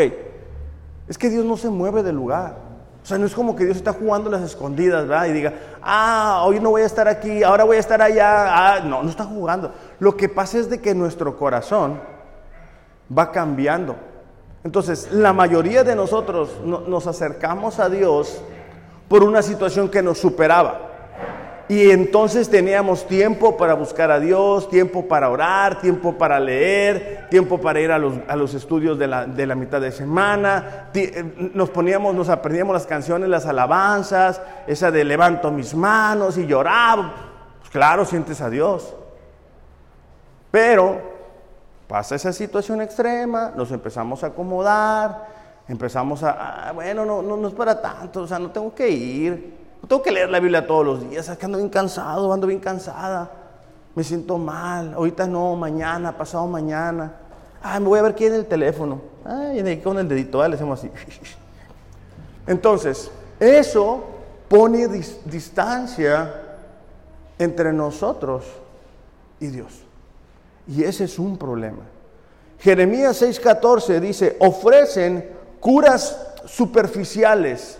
es 1.08 1.18
que 1.18 1.28
Dios 1.28 1.44
no 1.44 1.56
se 1.56 1.68
mueve 1.68 2.02
del 2.02 2.16
lugar. 2.16 2.66
O 3.02 3.06
sea, 3.06 3.18
no 3.18 3.26
es 3.26 3.34
como 3.34 3.54
que 3.54 3.64
Dios 3.64 3.76
está 3.76 3.92
jugando 3.92 4.30
las 4.30 4.42
escondidas, 4.42 5.06
¿verdad? 5.06 5.26
Y 5.26 5.32
diga, 5.32 5.54
ah, 5.80 6.42
hoy 6.44 6.58
no 6.58 6.70
voy 6.70 6.82
a 6.82 6.86
estar 6.86 7.06
aquí, 7.06 7.44
ahora 7.44 7.62
voy 7.62 7.76
a 7.76 7.80
estar 7.80 8.02
allá. 8.02 8.46
Ah, 8.48 8.80
no, 8.80 9.02
no 9.02 9.10
está 9.10 9.24
jugando. 9.24 9.72
Lo 10.00 10.16
que 10.16 10.28
pasa 10.28 10.58
es 10.58 10.68
de 10.68 10.80
que 10.80 10.92
nuestro 10.92 11.36
corazón 11.36 12.00
va 13.16 13.32
cambiando. 13.32 13.96
Entonces, 14.64 15.12
la 15.12 15.32
mayoría 15.32 15.84
de 15.84 15.94
nosotros 15.94 16.60
nos 16.64 17.06
acercamos 17.06 17.78
a 17.78 17.88
Dios 17.88 18.42
por 19.08 19.22
una 19.22 19.42
situación 19.42 19.88
que 19.88 20.02
nos 20.02 20.18
superaba. 20.18 20.86
Y 21.68 21.90
entonces 21.90 22.48
teníamos 22.48 23.08
tiempo 23.08 23.56
para 23.56 23.74
buscar 23.74 24.12
a 24.12 24.20
Dios, 24.20 24.68
tiempo 24.68 25.08
para 25.08 25.30
orar, 25.30 25.80
tiempo 25.80 26.16
para 26.16 26.38
leer, 26.38 27.26
tiempo 27.28 27.60
para 27.60 27.80
ir 27.80 27.90
a 27.90 27.98
los, 27.98 28.54
estudios 28.54 28.96
de 28.96 29.08
la, 29.08 29.54
mitad 29.56 29.80
de 29.80 29.90
semana. 29.90 30.90
Eh, 30.94 31.50
nos 31.54 31.70
poníamos, 31.70 32.14
nos 32.14 32.28
aprendíamos 32.28 32.72
las 32.72 32.86
canciones, 32.86 33.28
las 33.28 33.46
alabanzas, 33.46 34.40
esa 34.68 34.92
de 34.92 35.04
levanto 35.04 35.50
mis 35.50 35.74
manos 35.74 36.38
y 36.38 36.46
lloraba. 36.46 37.14
Pues 37.58 37.70
claro, 37.70 38.04
sientes 38.04 38.40
a 38.40 38.48
Dios. 38.48 38.94
Pero 40.52 41.15
pasa 41.88 42.14
esa 42.14 42.32
situación 42.32 42.80
extrema, 42.80 43.52
nos 43.56 43.70
empezamos 43.70 44.24
a 44.24 44.28
acomodar, 44.28 45.26
empezamos 45.68 46.22
a, 46.22 46.68
ah, 46.68 46.72
bueno, 46.72 47.04
no, 47.04 47.22
no, 47.22 47.36
no 47.36 47.48
es 47.48 47.54
para 47.54 47.80
tanto, 47.80 48.22
o 48.22 48.26
sea, 48.26 48.38
no 48.38 48.50
tengo 48.50 48.74
que 48.74 48.88
ir 48.88 49.66
tengo 49.86 50.02
que 50.02 50.10
leer 50.10 50.28
la 50.30 50.40
Biblia 50.40 50.66
todos 50.66 50.84
los 50.84 51.08
días, 51.08 51.28
es 51.28 51.38
que 51.38 51.44
ando 51.44 51.58
bien 51.58 51.70
cansado, 51.70 52.32
ando 52.32 52.46
bien 52.46 52.60
cansada, 52.60 53.30
me 53.94 54.02
siento 54.02 54.36
mal, 54.36 54.94
ahorita 54.94 55.26
no, 55.26 55.54
mañana, 55.56 56.16
pasado 56.16 56.46
mañana. 56.46 57.12
Ay, 57.62 57.80
me 57.80 57.88
voy 57.88 57.98
a 57.98 58.02
ver 58.02 58.14
quién 58.14 58.34
en 58.34 58.40
el 58.40 58.46
teléfono. 58.46 59.00
Ay, 59.24 59.60
ahí 59.60 59.80
con 59.80 59.98
el 59.98 60.08
dedito, 60.08 60.46
le 60.46 60.54
hacemos 60.54 60.78
así. 60.78 60.90
Entonces, 62.46 63.10
eso 63.40 64.04
pone 64.48 64.86
distancia 64.88 66.42
entre 67.38 67.72
nosotros 67.72 68.44
y 69.40 69.46
Dios. 69.46 69.85
Y 70.68 70.82
ese 70.82 71.04
es 71.04 71.18
un 71.18 71.36
problema. 71.38 71.82
Jeremías 72.58 73.20
6:14 73.22 74.00
dice, 74.00 74.36
ofrecen 74.40 75.30
curas 75.60 76.34
superficiales 76.46 77.78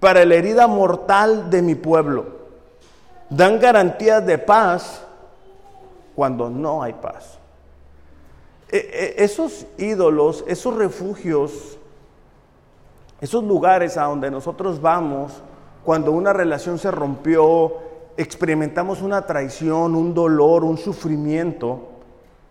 para 0.00 0.24
la 0.24 0.34
herida 0.34 0.66
mortal 0.66 1.50
de 1.50 1.62
mi 1.62 1.74
pueblo. 1.74 2.26
Dan 3.30 3.58
garantías 3.58 4.24
de 4.26 4.38
paz 4.38 5.02
cuando 6.14 6.50
no 6.50 6.82
hay 6.82 6.92
paz. 6.92 7.38
E, 8.70 8.76
e, 9.18 9.24
esos 9.24 9.66
ídolos, 9.78 10.44
esos 10.46 10.74
refugios, 10.74 11.78
esos 13.20 13.42
lugares 13.44 13.96
a 13.96 14.04
donde 14.04 14.30
nosotros 14.30 14.80
vamos 14.80 15.32
cuando 15.84 16.12
una 16.12 16.32
relación 16.32 16.78
se 16.78 16.90
rompió, 16.90 17.74
experimentamos 18.16 19.02
una 19.02 19.26
traición, 19.26 19.94
un 19.94 20.14
dolor, 20.14 20.64
un 20.64 20.78
sufrimiento, 20.78 21.93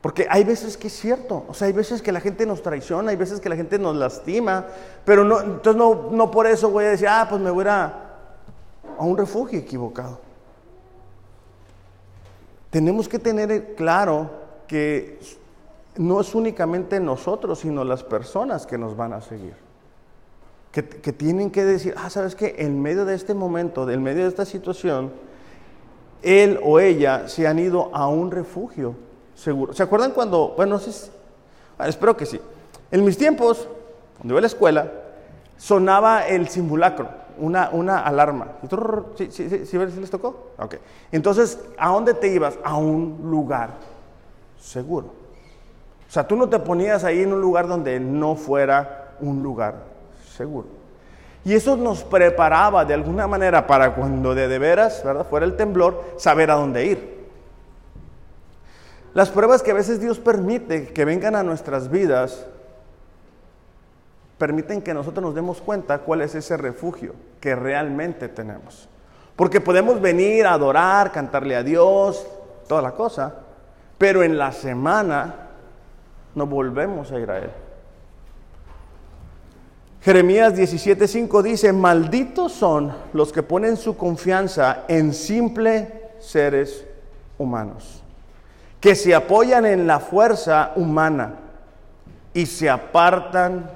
porque 0.04 0.28
hay 0.30 0.44
veces 0.44 0.76
que 0.76 0.88
es 0.88 1.00
cierto, 1.00 1.46
o 1.48 1.54
sea, 1.54 1.68
hay 1.68 1.72
veces 1.72 2.02
que 2.02 2.12
la 2.12 2.20
gente 2.20 2.46
nos 2.46 2.62
traiciona, 2.62 3.12
hay 3.12 3.16
veces 3.16 3.40
que 3.40 3.48
la 3.48 3.56
gente 3.56 3.80
nos 3.80 3.96
lastima, 3.96 4.66
pero 5.06 5.24
no, 5.24 5.40
entonces 5.40 5.78
no, 5.78 6.10
no 6.12 6.30
por 6.30 6.46
eso 6.46 6.70
voy 6.70 6.84
a 6.84 6.90
decir, 6.90 7.08
ah, 7.08 7.26
pues 7.30 7.42
me 7.42 7.50
voy 7.50 7.66
a, 7.70 7.86
a 9.00 9.02
un 9.06 9.16
refugio 9.16 9.58
equivocado. 9.58 10.20
Tenemos 12.70 13.08
que 13.08 13.18
tener 13.18 13.76
claro 13.76 14.30
que 14.68 15.20
no 15.96 16.20
es 16.20 16.36
únicamente 16.36 17.00
nosotros, 17.00 17.60
sino 17.60 17.86
las 17.86 18.04
personas 18.04 18.66
que 18.66 18.78
nos 18.78 18.98
van 18.98 19.14
a 19.14 19.22
seguir. 19.22 19.56
Que, 20.74 20.86
que 20.86 21.14
tienen 21.14 21.50
que 21.50 21.64
decir, 21.64 21.96
ah, 21.96 22.10
¿sabes 22.10 22.36
qué? 22.36 22.56
En 22.58 22.82
medio 22.82 23.06
de 23.06 23.16
este 23.16 23.34
momento, 23.34 23.90
en 23.90 24.04
medio 24.04 24.24
de 24.24 24.28
esta 24.28 24.44
situación, 24.44 25.14
él 26.22 26.60
o 26.62 26.82
ella 26.82 27.30
se 27.30 27.48
han 27.48 27.58
ido 27.58 27.90
a 27.96 28.10
un 28.10 28.32
refugio 28.32 28.96
seguro. 29.44 29.74
¿Se 29.74 29.84
acuerdan 29.84 30.12
cuando, 30.12 30.54
bueno, 30.56 30.80
espero 31.86 32.16
que 32.16 32.26
sí. 32.26 32.40
En 32.92 33.04
mis 33.04 33.18
tiempos, 33.18 33.68
cuando 34.18 34.34
iba 34.34 34.40
a 34.40 34.42
la 34.42 34.48
escuela, 34.48 34.92
sonaba 35.58 36.26
el 36.28 36.48
simulacro, 36.48 37.10
una, 37.38 37.70
una 37.72 38.00
alarma. 38.00 38.48
¿Sí, 39.16 39.30
sí, 39.32 39.50
sí, 39.50 39.66
sí, 39.66 39.78
les 39.78 40.10
tocó? 40.10 40.52
Ok. 40.58 40.76
Entonces, 41.12 41.60
¿a 41.78 41.90
dónde 41.90 42.14
te 42.14 42.30
ibas? 42.30 42.58
A 42.64 42.78
un 42.78 43.20
lugar 43.24 43.72
seguro. 44.60 45.08
O 46.08 46.12
sea, 46.12 46.28
tú 46.28 46.36
no 46.36 46.48
te 46.48 46.60
ponías 46.60 47.04
ahí 47.04 47.22
en 47.22 47.34
un 47.34 47.42
lugar 47.42 47.68
donde 47.68 48.00
no 48.00 48.36
fuera 48.36 49.16
un 49.20 49.44
lugar 49.44 49.76
seguro. 50.36 50.68
Y 51.44 51.54
eso 51.54 51.76
nos 51.76 52.04
preparaba 52.04 52.86
de 52.86 52.94
alguna 52.94 53.28
manera 53.28 53.68
para 53.68 53.94
cuando 53.94 54.34
de, 54.34 54.48
de 54.48 54.60
veras, 54.60 55.04
¿verdad? 55.04 55.26
Fuera 55.30 55.46
el 55.46 55.58
temblor, 55.58 56.02
saber 56.18 56.50
a 56.52 56.56
dónde 56.56 56.86
ir. 56.86 57.13
Las 59.14 59.30
pruebas 59.30 59.62
que 59.62 59.72
a 59.72 59.76
veces 59.76 60.00
Dios 60.00 60.20
permite 60.20 60.88
que 60.88 61.06
vengan 61.06 61.36
a 61.36 61.44
nuestras 61.44 61.90
vidas, 61.90 62.46
permiten 64.38 64.82
que 64.82 64.94
nosotros 64.94 65.24
nos 65.24 65.36
demos 65.36 65.62
cuenta 65.62 66.00
cuál 66.00 66.22
es 66.22 66.36
ese 66.36 66.58
refugio 66.58 67.14
que 67.40 67.56
realmente 67.56 68.28
tenemos. 68.28 68.90
Porque 69.36 69.62
podemos 69.62 70.02
venir 70.02 70.46
a 70.46 70.54
adorar, 70.54 71.12
cantarle 71.12 71.56
a 71.56 71.64
Dios, 71.64 72.26
toda 72.68 72.82
la 72.82 72.92
cosa, 72.92 73.34
pero 73.98 74.24
en 74.24 74.38
la 74.38 74.52
semana 74.52 75.36
no 76.36 76.48
volvemos 76.48 77.12
a 77.12 77.20
ir 77.20 77.32
a 77.32 77.38
Él. 77.38 77.52
Jeremías 80.02 80.54
17:5 80.54 81.42
dice, 81.42 81.72
malditos 81.72 82.52
son 82.52 82.94
los 83.14 83.32
que 83.32 83.42
ponen 83.42 83.78
su 83.78 83.96
confianza 83.96 84.84
en 84.90 85.14
simples 85.14 85.88
seres 86.20 86.86
humanos, 87.38 88.03
que 88.84 88.96
se 88.96 89.16
apoyan 89.16 89.66
en 89.66 89.88
la 89.88 90.02
fuerza 90.02 90.74
humana 90.76 91.36
y 92.34 92.46
se 92.46 92.70
apartan, 92.70 93.72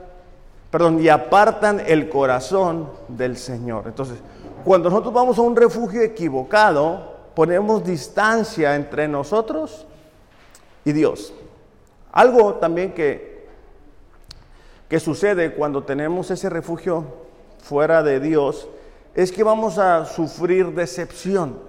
perdón, 0.70 1.02
y 1.02 1.08
apartan 1.08 1.82
el 1.88 2.10
corazón 2.10 2.90
del 3.08 3.38
Señor. 3.38 3.86
Entonces, 3.88 4.18
cuando 4.66 4.90
nosotros 4.90 5.14
vamos 5.14 5.38
a 5.38 5.44
un 5.44 5.56
refugio 5.56 6.02
equivocado, 6.02 7.16
ponemos 7.34 7.86
distancia 7.86 8.76
entre 8.76 9.08
nosotros 9.08 9.88
y 10.84 10.92
Dios. 10.92 11.34
Algo 12.12 12.56
también 12.56 12.92
que 12.94 13.38
que 14.90 15.00
sucede 15.00 15.54
cuando 15.54 15.84
tenemos 15.84 16.32
ese 16.32 16.50
refugio 16.50 17.06
fuera 17.62 18.04
de 18.04 18.20
Dios 18.20 18.68
es 19.16 19.32
que 19.32 19.44
vamos 19.44 19.78
a 19.78 20.06
sufrir 20.06 20.68
decepción. 20.74 21.67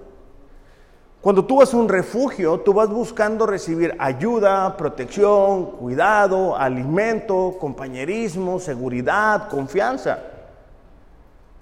Cuando 1.21 1.43
tú 1.43 1.57
vas 1.57 1.73
a 1.73 1.77
un 1.77 1.89
refugio, 1.89 2.61
tú 2.61 2.73
vas 2.73 2.89
buscando 2.89 3.45
recibir 3.45 3.93
ayuda, 3.99 4.77
protección, 4.77 5.65
cuidado, 5.71 6.55
alimento, 6.55 7.57
compañerismo, 7.59 8.59
seguridad, 8.59 9.49
confianza. 9.49 10.19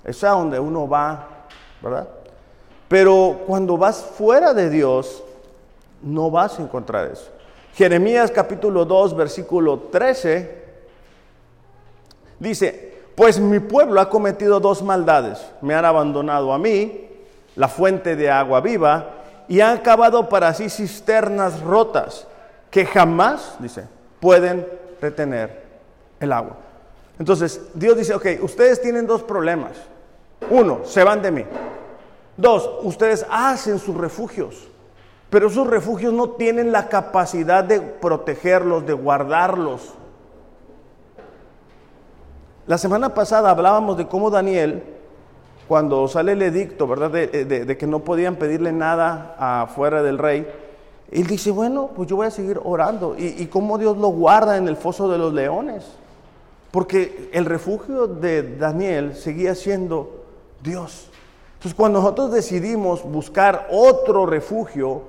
Es 0.04 0.24
a 0.24 0.30
donde 0.30 0.60
uno 0.60 0.88
va, 0.88 1.28
¿verdad? 1.82 2.08
Pero 2.88 3.42
cuando 3.48 3.78
vas 3.78 3.98
fuera 3.98 4.54
de 4.54 4.70
Dios, 4.70 5.24
no 6.04 6.30
vas 6.30 6.60
a 6.60 6.62
encontrar 6.62 7.12
eso. 7.12 7.30
Jeremías 7.74 8.32
capítulo 8.32 8.86
2, 8.86 9.16
versículo 9.16 9.80
13 9.92 10.68
Dice, 12.40 12.94
pues 13.16 13.40
mi 13.40 13.60
pueblo 13.60 14.00
ha 14.00 14.10
cometido 14.10 14.60
dos 14.60 14.84
maldades. 14.84 15.40
Me 15.62 15.74
han 15.74 15.86
abandonado 15.86 16.54
a 16.54 16.60
mí, 16.60 17.10
la 17.56 17.68
fuente 17.68 18.16
de 18.16 18.30
agua 18.30 18.62
viva, 18.62 19.17
y 19.48 19.62
han 19.62 19.78
acabado 19.78 20.30
para 20.30 20.54
sí 20.54 20.70
cisternas 20.70 21.62
rotas 21.62 22.28
que 22.70 22.86
jamás, 22.86 23.56
dice, 23.60 23.86
pueden 24.20 24.68
retener 25.02 25.64
el 26.20 26.32
agua. 26.34 26.58
Entonces, 27.20 27.62
Dios 27.74 27.98
dice, 27.98 28.14
ok, 28.14 28.26
ustedes 28.42 28.82
tienen 28.82 29.08
dos 29.08 29.24
problemas. 29.24 29.72
Uno, 30.50 30.82
se 30.84 31.04
van 31.04 31.22
de 31.22 31.32
mí. 31.32 31.46
Dos, 32.36 32.70
ustedes 32.84 33.26
hacen 33.32 33.80
sus 33.80 33.98
refugios, 33.98 34.68
pero 35.30 35.48
esos 35.48 35.66
refugios 35.66 36.14
no 36.14 36.32
tienen 36.32 36.72
la 36.72 36.88
capacidad 36.88 37.64
de 37.64 37.82
protegerlos, 37.82 38.86
de 38.86 38.94
guardarlos. 38.94 39.94
La 42.68 42.78
semana 42.78 43.14
pasada 43.14 43.50
hablábamos 43.50 43.98
de 43.98 44.08
cómo 44.08 44.30
Daniel, 44.30 44.84
cuando 45.68 46.08
sale 46.08 46.34
el 46.34 46.42
edicto, 46.42 46.88
¿verdad? 46.88 47.12
De, 47.12 47.78
que 47.78 47.88
no 47.88 48.00
podían 48.00 48.36
pedirle 48.36 48.72
nada 48.72 49.36
afuera 49.64 50.02
del 50.02 50.18
rey, 50.18 50.48
él 51.12 51.28
dice, 51.28 51.52
bueno, 51.52 51.92
pues 51.96 52.10
yo 52.10 52.18
voy 52.18 52.28
a 52.28 52.32
seguir 52.32 52.60
orando. 52.64 53.16
Y, 53.18 53.42
y 53.42 53.48
cómo 53.48 53.78
Dios 53.78 53.98
lo 53.98 54.10
guarda 54.10 54.58
en 54.58 54.68
el 54.68 54.76
foso 54.76 55.10
de 55.10 55.18
los 55.18 55.34
leones. 55.34 55.86
Porque 56.72 57.30
el 57.34 57.46
refugio 57.46 58.08
de 58.08 58.58
Daniel 58.58 59.16
seguía 59.16 59.56
siendo 59.56 60.26
Dios. 60.62 61.10
Entonces 61.56 61.74
cuando 61.74 62.00
nosotros 62.00 62.32
decidimos 62.32 63.04
buscar 63.04 63.68
otro 63.72 64.26
refugio, 64.26 65.04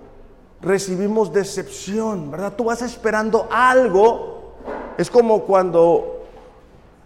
recibimos 0.63 1.33
decepción, 1.33 2.31
¿verdad? 2.31 2.55
Tú 2.57 2.65
vas 2.65 2.83
esperando 2.83 3.49
algo. 3.51 4.55
Es 4.97 5.11
como 5.11 5.43
cuando 5.43 6.19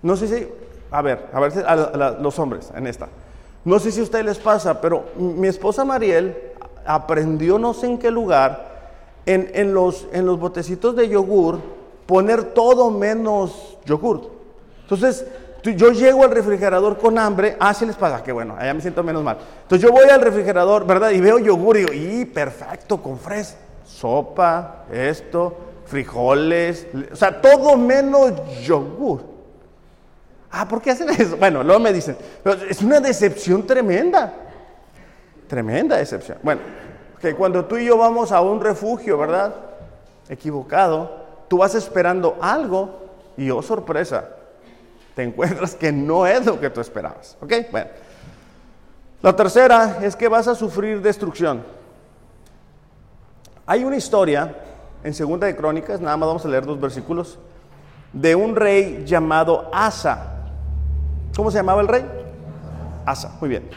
no 0.02 0.16
sé 0.16 0.28
si, 0.28 0.48
a 0.90 1.00
ver, 1.00 1.30
a 1.32 1.40
ver 1.40 1.64
a, 1.64 2.10
los 2.20 2.38
hombres 2.38 2.72
en 2.74 2.86
esta. 2.86 3.08
No 3.64 3.78
sé 3.78 3.92
si 3.92 4.00
a 4.00 4.02
ustedes 4.02 4.24
les 4.24 4.38
pasa, 4.38 4.80
pero 4.80 5.04
mi 5.16 5.46
esposa 5.46 5.84
Mariel 5.84 6.36
aprendió 6.84 7.58
no 7.58 7.74
sé 7.74 7.86
en 7.86 7.98
qué 7.98 8.10
lugar, 8.10 8.72
en, 9.24 9.72
los, 9.72 10.08
en 10.12 10.26
los 10.26 10.38
botecitos 10.38 10.96
de 10.96 11.08
yogur, 11.08 11.60
poner 12.06 12.42
todo 12.54 12.90
menos 12.90 13.78
yogur. 13.84 14.30
Entonces, 14.82 15.24
yo 15.62 15.92
llego 15.92 16.24
al 16.24 16.32
refrigerador 16.32 16.98
con 16.98 17.18
hambre, 17.18 17.56
ah, 17.60 17.72
sí 17.72 17.86
les 17.86 17.94
pasa, 17.94 18.22
que 18.22 18.32
bueno, 18.32 18.56
allá 18.58 18.74
me 18.74 18.80
siento 18.80 19.04
menos 19.04 19.22
mal. 19.22 19.38
Entonces 19.62 19.88
yo 19.88 19.94
voy 19.94 20.08
al 20.08 20.20
refrigerador, 20.20 20.84
¿verdad? 20.84 21.10
Y 21.10 21.20
veo 21.20 21.38
yogur 21.38 21.76
y 21.76 21.80
digo, 21.80 21.92
y 21.92 22.24
perfecto, 22.24 23.00
con 23.00 23.16
fres, 23.16 23.56
sopa, 23.84 24.86
esto, 24.92 25.56
frijoles, 25.86 26.88
o 27.12 27.16
sea, 27.16 27.40
todo 27.40 27.76
menos 27.76 28.32
yogur. 28.64 29.31
Ah, 30.52 30.68
¿por 30.68 30.82
qué 30.82 30.90
hacen 30.90 31.08
eso? 31.08 31.38
Bueno, 31.38 31.62
luego 31.62 31.80
me 31.80 31.92
dicen, 31.92 32.16
es 32.68 32.82
una 32.82 33.00
decepción 33.00 33.66
tremenda. 33.66 34.34
Tremenda 35.48 35.96
decepción. 35.96 36.38
Bueno, 36.42 36.60
que 37.20 37.34
cuando 37.34 37.64
tú 37.64 37.78
y 37.78 37.86
yo 37.86 37.96
vamos 37.96 38.32
a 38.32 38.42
un 38.42 38.60
refugio, 38.60 39.16
¿verdad? 39.16 39.54
Equivocado, 40.28 41.24
tú 41.48 41.58
vas 41.58 41.74
esperando 41.74 42.36
algo 42.40 43.00
y 43.36 43.50
oh 43.50 43.62
sorpresa, 43.62 44.28
te 45.14 45.22
encuentras 45.22 45.74
que 45.74 45.90
no 45.90 46.26
es 46.26 46.44
lo 46.44 46.60
que 46.60 46.68
tú 46.68 46.82
esperabas. 46.82 47.36
¿Ok? 47.40 47.52
Bueno. 47.70 47.88
La 49.22 49.34
tercera 49.34 50.00
es 50.02 50.16
que 50.16 50.28
vas 50.28 50.48
a 50.48 50.54
sufrir 50.54 51.00
destrucción. 51.00 51.62
Hay 53.64 53.84
una 53.84 53.96
historia 53.96 54.56
en 55.04 55.14
Segunda 55.14 55.46
de 55.46 55.56
Crónicas, 55.56 56.00
nada 56.00 56.16
más 56.16 56.26
vamos 56.26 56.44
a 56.44 56.48
leer 56.48 56.66
dos 56.66 56.80
versículos, 56.80 57.38
de 58.12 58.34
un 58.34 58.54
rey 58.54 59.04
llamado 59.06 59.70
Asa. 59.72 60.41
¿Cómo 61.34 61.50
se 61.50 61.58
llamaba 61.58 61.80
el 61.80 61.88
rey? 61.88 62.04
Asa, 63.06 63.36
muy 63.40 63.48
bien. 63.48 63.68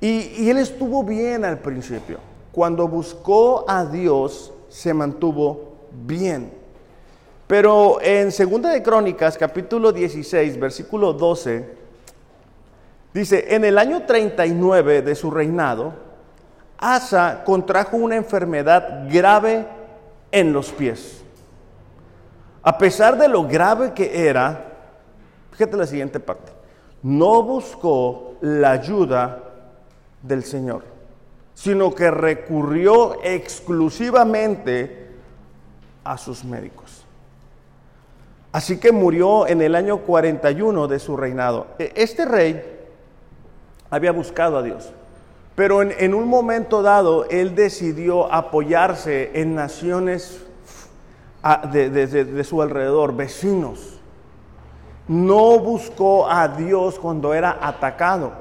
Y, 0.00 0.48
él 0.48 0.58
estuvo 0.58 1.02
bien 1.02 1.44
al 1.44 1.58
principio. 1.58 2.18
Cuando 2.52 2.86
buscó 2.86 3.64
a 3.68 3.84
Dios, 3.84 4.52
se 4.68 4.94
mantuvo 4.94 5.74
bien. 5.92 6.52
Pero 7.46 8.00
en 8.00 8.30
Segunda 8.30 8.70
de 8.70 8.82
Crónicas, 8.82 9.36
capítulo 9.36 9.92
16, 9.92 10.58
versículo 10.60 11.12
12, 11.12 11.74
dice, 13.12 13.54
en 13.54 13.64
el 13.64 13.78
año 13.78 14.04
39 14.06 15.02
de 15.02 15.14
su 15.14 15.30
reinado, 15.30 15.92
Asa 16.78 17.42
contrajo 17.44 17.96
una 17.96 18.16
enfermedad 18.16 19.08
grave 19.10 19.66
en 20.30 20.52
los 20.52 20.70
pies. 20.70 21.22
A 22.62 22.78
pesar 22.78 23.18
de 23.18 23.28
lo 23.28 23.46
grave 23.46 23.92
que 23.92 24.28
era, 24.28 24.64
fíjate 25.52 25.76
la 25.76 25.86
siguiente 25.86 26.18
parte 26.20 26.61
no 27.02 27.42
buscó 27.42 28.34
la 28.40 28.72
ayuda 28.72 29.42
del 30.22 30.44
Señor, 30.44 30.84
sino 31.54 31.94
que 31.94 32.10
recurrió 32.10 33.22
exclusivamente 33.22 35.10
a 36.04 36.16
sus 36.16 36.44
médicos. 36.44 37.04
Así 38.52 38.78
que 38.78 38.92
murió 38.92 39.46
en 39.46 39.62
el 39.62 39.74
año 39.74 39.98
41 39.98 40.86
de 40.86 40.98
su 40.98 41.16
reinado. 41.16 41.68
E, 41.78 41.92
este 41.96 42.24
rey 42.24 42.62
había 43.90 44.12
buscado 44.12 44.58
a 44.58 44.62
Dios, 44.62 44.90
pero 45.54 45.82
en, 45.82 46.14
un 46.14 46.28
momento 46.28 46.82
dado 46.82 47.24
él 47.28 47.54
decidió 47.54 48.32
apoyarse 48.32 49.30
en 49.34 49.54
naciones 49.54 50.40
de 51.72 52.44
su 52.44 52.62
alrededor, 52.62 53.16
vecinos 53.16 53.91
no 55.08 55.58
buscó 55.58 56.28
a 56.30 56.48
Dios 56.48 56.98
cuando 56.98 57.34
era 57.34 57.58
atacado. 57.60 58.32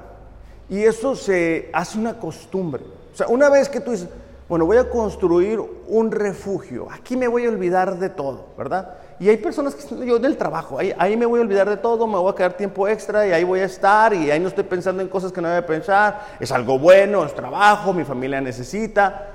Y 0.70 0.84
eso 0.84 1.16
se 1.16 1.70
hace 1.74 2.00
una 2.00 2.18
costumbre. 2.18 2.84
O 3.14 3.18
sea, 3.18 3.28
una 3.28 3.50
vez 3.50 3.68
que 3.68 3.82
tú 3.82 3.92
dices, 3.92 4.08
bueno, 4.48 4.66
voy 4.66 4.78
a 4.78 4.90
construir 4.90 5.62
un 5.88 6.12
refugio, 6.12 6.88
aquí 6.92 7.16
me 7.16 7.28
voy 7.28 7.46
a 7.46 7.50
olvidar 7.50 7.98
de 7.98 8.10
todo, 8.10 8.48
¿verdad? 8.58 8.98
Y 9.18 9.30
hay 9.30 9.38
personas 9.38 9.76
que 9.76 10.06
yo 10.06 10.20
del 10.20 10.36
trabajo, 10.36 10.78
ahí, 10.78 10.94
ahí, 10.98 11.16
me 11.16 11.26
voy 11.26 11.40
a 11.40 11.44
olvidar 11.44 11.70
de 11.70 11.78
todo, 11.78 12.06
me 12.06 12.18
voy 12.18 12.32
a 12.32 12.36
quedar 12.36 12.54
tiempo 12.54 12.88
extra 12.88 13.26
y 13.26 13.32
ahí 13.32 13.46
voy 13.46 13.62
a 13.62 13.66
estar 13.66 14.14
y 14.14 14.30
ahí 14.30 14.40
no 14.40 14.50
estoy 14.50 14.66
pensando 14.66 15.02
en 15.02 15.08
cosas 15.08 15.32
que 15.32 15.40
no 15.42 15.48
debe 15.48 15.62
pensar, 15.62 16.36
es 16.40 16.52
algo 16.52 16.78
bueno, 16.80 17.24
es 17.24 17.34
trabajo, 17.34 17.94
mi 17.94 18.04
familia 18.04 18.42
necesita. 18.42 19.28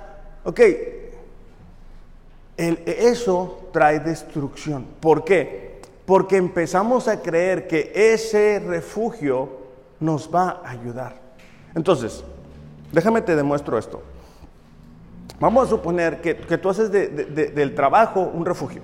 Ok, 0.44 0.60
eso 2.56 3.68
trae 3.72 4.00
destrucción. 4.00 4.86
¿Por 5.00 5.24
qué? 5.24 5.65
Porque 6.06 6.36
empezamos 6.36 7.08
a 7.08 7.20
creer 7.20 7.66
que 7.66 7.92
ese 7.94 8.62
refugio 8.64 9.48
nos 9.98 10.32
va 10.32 10.62
a 10.64 10.70
ayudar. 10.70 11.16
Entonces, 11.74 12.24
déjame 12.92 13.20
te 13.20 13.34
demuestro 13.34 13.76
esto. 13.76 14.00
Vamos 15.40 15.66
a 15.66 15.70
suponer 15.70 16.20
que, 16.20 16.34
tú 16.34 16.70
haces 16.70 16.90
del 16.90 17.74
trabajo 17.74 18.20
un 18.20 18.46
refugio 18.46 18.82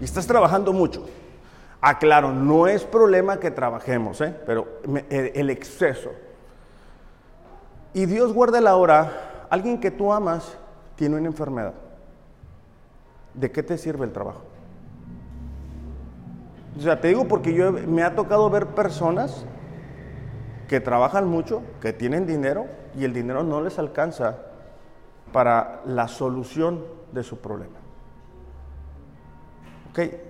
y 0.00 0.04
estás 0.04 0.26
trabajando 0.26 0.72
mucho. 0.72 1.06
Aclaro, 1.80 2.28
ah, 2.28 2.32
no 2.32 2.66
es 2.66 2.84
problema 2.84 3.38
que 3.38 3.50
trabajemos, 3.50 4.20
¿eh? 4.20 4.34
pero 4.44 4.66
el, 5.08 5.48
exceso. 5.50 6.10
Y 7.94 8.06
Dios 8.06 8.32
guarda 8.32 8.60
la 8.60 8.76
hora, 8.76 9.46
alguien 9.48 9.80
que 9.80 9.90
tú 9.90 10.12
amas 10.12 10.58
tiene 10.96 11.16
una 11.16 11.28
enfermedad. 11.28 11.74
¿De 13.32 13.50
qué 13.50 13.62
te 13.62 13.78
sirve 13.78 14.04
el 14.04 14.12
trabajo? 14.12 14.42
O 16.78 16.80
sea, 16.80 17.00
te 17.00 17.08
digo 17.08 17.26
porque 17.26 17.52
yo 17.52 17.72
me 17.72 18.02
ha 18.02 18.14
tocado 18.14 18.48
ver 18.48 18.68
personas 18.68 19.44
que 20.68 20.80
trabajan 20.80 21.26
mucho, 21.28 21.62
que 21.80 21.92
tienen 21.92 22.26
dinero 22.26 22.66
y 22.96 23.04
el 23.04 23.12
dinero 23.12 23.42
no 23.42 23.60
les 23.60 23.78
alcanza 23.78 24.38
para 25.32 25.82
la 25.84 26.08
solución 26.08 26.84
de 27.12 27.22
su 27.22 27.38
problema. 27.38 27.76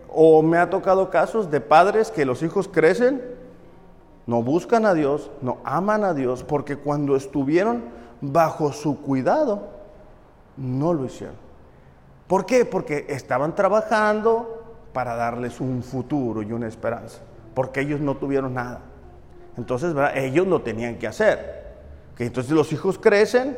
O 0.08 0.42
me 0.42 0.58
ha 0.58 0.70
tocado 0.70 1.10
casos 1.10 1.50
de 1.50 1.60
padres 1.60 2.10
que 2.10 2.24
los 2.24 2.42
hijos 2.42 2.68
crecen, 2.68 3.22
no 4.26 4.42
buscan 4.42 4.86
a 4.86 4.94
Dios, 4.94 5.30
no 5.42 5.58
aman 5.64 6.04
a 6.04 6.14
Dios, 6.14 6.42
porque 6.42 6.76
cuando 6.76 7.16
estuvieron 7.16 7.84
bajo 8.20 8.72
su 8.72 9.00
cuidado, 9.00 9.68
no 10.56 10.94
lo 10.94 11.04
hicieron. 11.04 11.36
¿Por 12.26 12.46
qué? 12.46 12.64
Porque 12.64 13.06
estaban 13.08 13.54
trabajando 13.54 14.59
para 14.92 15.14
darles 15.16 15.60
un 15.60 15.82
futuro 15.82 16.42
y 16.42 16.52
una 16.52 16.66
esperanza, 16.68 17.20
porque 17.54 17.80
ellos 17.80 18.00
no 18.00 18.16
tuvieron 18.16 18.54
nada. 18.54 18.80
Entonces, 19.56 19.94
ellos 20.14 20.46
lo 20.46 20.62
tenían 20.62 20.96
que 20.96 21.06
hacer. 21.06 21.60
Entonces 22.18 22.52
los 22.52 22.70
hijos 22.72 22.98
crecen, 22.98 23.56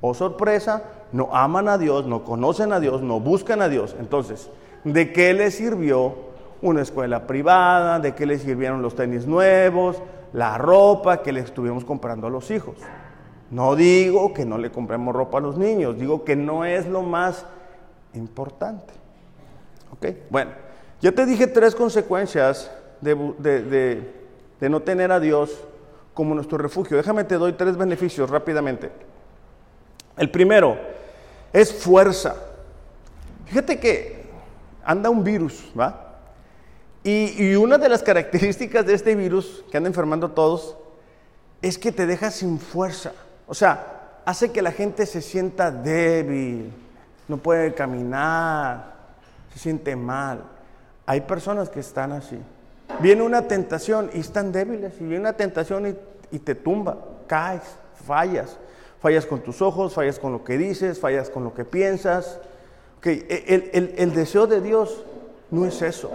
oh 0.00 0.14
sorpresa, 0.14 0.84
no 1.12 1.34
aman 1.36 1.68
a 1.68 1.76
Dios, 1.76 2.06
no 2.06 2.24
conocen 2.24 2.72
a 2.72 2.80
Dios, 2.80 3.02
no 3.02 3.20
buscan 3.20 3.60
a 3.60 3.68
Dios. 3.68 3.94
Entonces, 4.00 4.50
¿de 4.84 5.12
qué 5.12 5.34
les 5.34 5.56
sirvió 5.56 6.14
una 6.62 6.80
escuela 6.80 7.26
privada? 7.26 8.00
¿De 8.00 8.14
qué 8.14 8.24
les 8.24 8.40
sirvieron 8.40 8.80
los 8.80 8.94
tenis 8.94 9.26
nuevos? 9.26 10.00
La 10.32 10.56
ropa 10.56 11.20
que 11.22 11.32
le 11.32 11.40
estuvimos 11.40 11.84
comprando 11.84 12.26
a 12.26 12.30
los 12.30 12.50
hijos. 12.50 12.76
No 13.50 13.76
digo 13.76 14.32
que 14.32 14.46
no 14.46 14.56
le 14.56 14.70
compremos 14.70 15.14
ropa 15.14 15.38
a 15.38 15.42
los 15.42 15.58
niños, 15.58 15.98
digo 15.98 16.24
que 16.24 16.36
no 16.36 16.64
es 16.64 16.86
lo 16.86 17.02
más 17.02 17.44
importante. 18.14 18.94
¿Ok? 19.92 20.06
Bueno, 20.30 20.52
ya 21.00 21.12
te 21.12 21.26
dije 21.26 21.46
tres 21.46 21.74
consecuencias 21.74 22.70
de, 23.00 23.14
de 24.60 24.68
no 24.68 24.80
tener 24.80 25.12
a 25.12 25.20
Dios 25.20 25.64
como 26.14 26.34
nuestro 26.34 26.58
refugio. 26.58 26.96
Déjame 26.96 27.24
te 27.24 27.36
doy 27.36 27.54
tres 27.54 27.76
beneficios 27.76 28.28
rápidamente. 28.28 28.90
El 30.16 30.30
primero 30.30 30.76
es 31.52 31.72
fuerza. 31.72 32.36
Fíjate 33.46 33.80
que 33.80 34.20
anda 34.84 35.10
un 35.10 35.24
virus, 35.24 35.72
¿va? 35.78 36.18
Y, 37.02 37.54
una 37.54 37.78
de 37.78 37.88
las 37.88 38.02
características 38.02 38.84
de 38.84 38.94
este 38.94 39.14
virus 39.14 39.64
que 39.70 39.78
anda 39.78 39.88
enfermando 39.88 40.26
a 40.26 40.34
todos 40.34 40.76
es 41.62 41.78
que 41.78 41.92
te 41.92 42.06
deja 42.06 42.30
sin 42.30 42.58
fuerza. 42.58 43.12
O 43.46 43.54
sea, 43.54 44.20
hace 44.26 44.52
que 44.52 44.60
la 44.60 44.70
gente 44.70 45.06
se 45.06 45.22
sienta 45.22 45.70
débil, 45.70 46.70
no 47.26 47.38
puede 47.38 47.72
caminar, 47.72 48.99
se 49.52 49.58
siente 49.58 49.96
mal. 49.96 50.42
Hay 51.06 51.22
personas 51.22 51.68
que 51.68 51.80
están 51.80 52.12
así. 52.12 52.38
Viene 53.00 53.22
una 53.22 53.42
tentación 53.42 54.10
y 54.12 54.20
están 54.20 54.52
débiles, 54.52 54.94
y 55.00 55.04
viene 55.04 55.20
una 55.20 55.32
tentación 55.32 55.96
y 56.30 56.38
te 56.38 56.54
tumba, 56.54 56.98
caes, 57.26 57.62
fallas. 58.06 58.56
Fallas 59.00 59.24
con 59.24 59.40
tus 59.40 59.62
ojos, 59.62 59.94
fallas 59.94 60.18
con 60.18 60.32
lo 60.32 60.44
que 60.44 60.58
dices, 60.58 61.00
fallas 61.00 61.30
con 61.30 61.42
lo 61.42 61.54
que 61.54 61.64
piensas. 61.64 62.38
E, 63.02 63.94
el, 63.96 64.14
deseo 64.14 64.46
de 64.46 64.60
Dios 64.60 65.04
no 65.50 65.64
es 65.64 65.80
eso. 65.80 66.10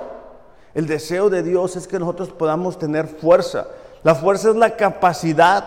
El 0.75 0.85
deseo 0.85 1.31
de 1.31 1.41
Dios 1.41 1.75
es 1.75 1.87
que 1.87 1.97
nosotros 1.97 2.29
podamos 2.29 2.77
tener 2.77 3.07
fuerza. 3.07 3.67
La 4.03 4.13
fuerza 4.13 4.51
es 4.51 4.55
la 4.55 4.77
capacidad 4.77 5.65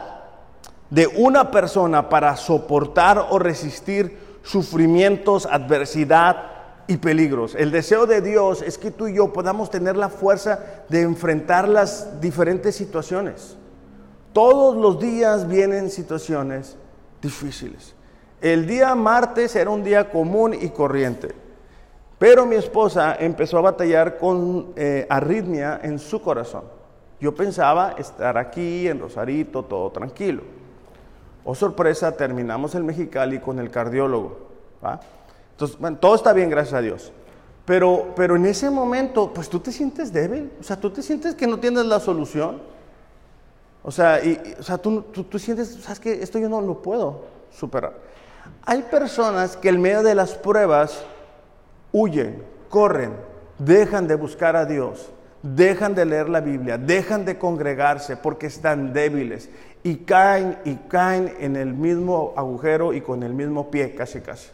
de 0.90 1.08
una 1.08 1.50
persona 1.50 2.08
para 2.08 2.36
soportar 2.36 3.26
o 3.30 3.38
resistir 3.40 4.16
sufrimientos, 4.44 5.46
adversidad 5.46 6.57
y 6.88 6.96
peligros. 6.96 7.54
El 7.54 7.70
deseo 7.70 8.06
de 8.06 8.20
Dios 8.22 8.62
es 8.62 8.78
que 8.78 8.90
tú 8.90 9.06
y 9.06 9.14
yo 9.14 9.32
podamos 9.32 9.70
tener 9.70 9.96
la 9.96 10.08
fuerza 10.08 10.58
de 10.88 11.02
enfrentar 11.02 11.68
las 11.68 12.20
diferentes 12.20 12.74
situaciones. 12.74 13.56
Todos 14.32 14.74
los 14.76 14.98
días 14.98 15.46
vienen 15.46 15.90
situaciones 15.90 16.76
difíciles. 17.20 17.94
El 18.40 18.66
día 18.66 18.94
martes 18.94 19.54
era 19.54 19.70
un 19.70 19.84
día 19.84 20.10
común 20.10 20.54
y 20.54 20.70
corriente, 20.70 21.34
pero 22.18 22.46
mi 22.46 22.56
esposa 22.56 23.16
empezó 23.18 23.58
a 23.58 23.62
batallar 23.62 24.16
con 24.16 24.72
eh, 24.74 25.06
arritmia 25.10 25.80
en 25.82 25.98
su 25.98 26.22
corazón. 26.22 26.64
Yo 27.20 27.34
pensaba 27.34 27.96
estar 27.98 28.38
aquí 28.38 28.88
en 28.88 29.00
Rosarito, 29.00 29.64
todo 29.64 29.90
tranquilo. 29.90 30.42
Oh 31.44 31.54
sorpresa, 31.54 32.12
terminamos 32.12 32.74
en 32.74 32.86
Mexicali 32.86 33.40
con 33.40 33.58
el 33.58 33.70
cardiólogo. 33.70 34.38
Entonces, 35.58 35.98
todo 36.00 36.14
está 36.14 36.32
bien, 36.32 36.50
gracias 36.50 36.74
a 36.74 36.80
Dios. 36.80 37.12
Pero, 37.64 38.12
pero 38.14 38.36
en 38.36 38.46
ese 38.46 38.70
momento, 38.70 39.32
pues 39.34 39.48
tú 39.48 39.58
te 39.58 39.72
sientes 39.72 40.12
débil, 40.12 40.52
o 40.60 40.62
sea, 40.62 40.76
tú 40.80 40.90
te 40.90 41.02
sientes 41.02 41.34
que 41.34 41.48
no 41.48 41.58
tienes 41.58 41.84
la 41.86 41.98
solución. 41.98 42.62
O 43.82 43.90
sea, 43.90 44.24
y, 44.24 44.40
o 44.58 44.62
sea 44.62 44.78
tú, 44.78 45.02
tú, 45.02 45.38
sientes, 45.38 45.76
sabes 45.82 45.98
que 45.98 46.22
esto 46.22 46.38
yo 46.38 46.48
no 46.48 46.60
lo 46.60 46.80
puedo 46.80 47.24
superar. 47.50 47.94
Hay 48.64 48.82
personas 48.82 49.56
que 49.56 49.68
en 49.68 49.82
medio 49.82 50.04
de 50.04 50.14
las 50.14 50.34
pruebas 50.34 51.04
huyen, 51.92 52.42
corren, 52.68 53.14
dejan 53.58 54.06
de 54.06 54.14
buscar 54.14 54.54
a 54.54 54.64
Dios, 54.64 55.10
dejan 55.42 55.94
de 55.96 56.04
leer 56.04 56.28
la 56.28 56.40
Biblia, 56.40 56.78
dejan 56.78 57.24
de 57.24 57.36
congregarse 57.36 58.16
porque 58.16 58.46
están 58.46 58.92
débiles 58.92 59.50
y 59.82 59.96
caen 59.96 60.56
y 60.64 60.76
caen 60.76 61.34
en 61.40 61.56
el 61.56 61.74
mismo 61.74 62.32
agujero 62.36 62.92
y 62.92 63.00
con 63.00 63.24
el 63.24 63.34
mismo 63.34 63.70
pie 63.72 63.94
casi 63.96 64.20
casi. 64.20 64.50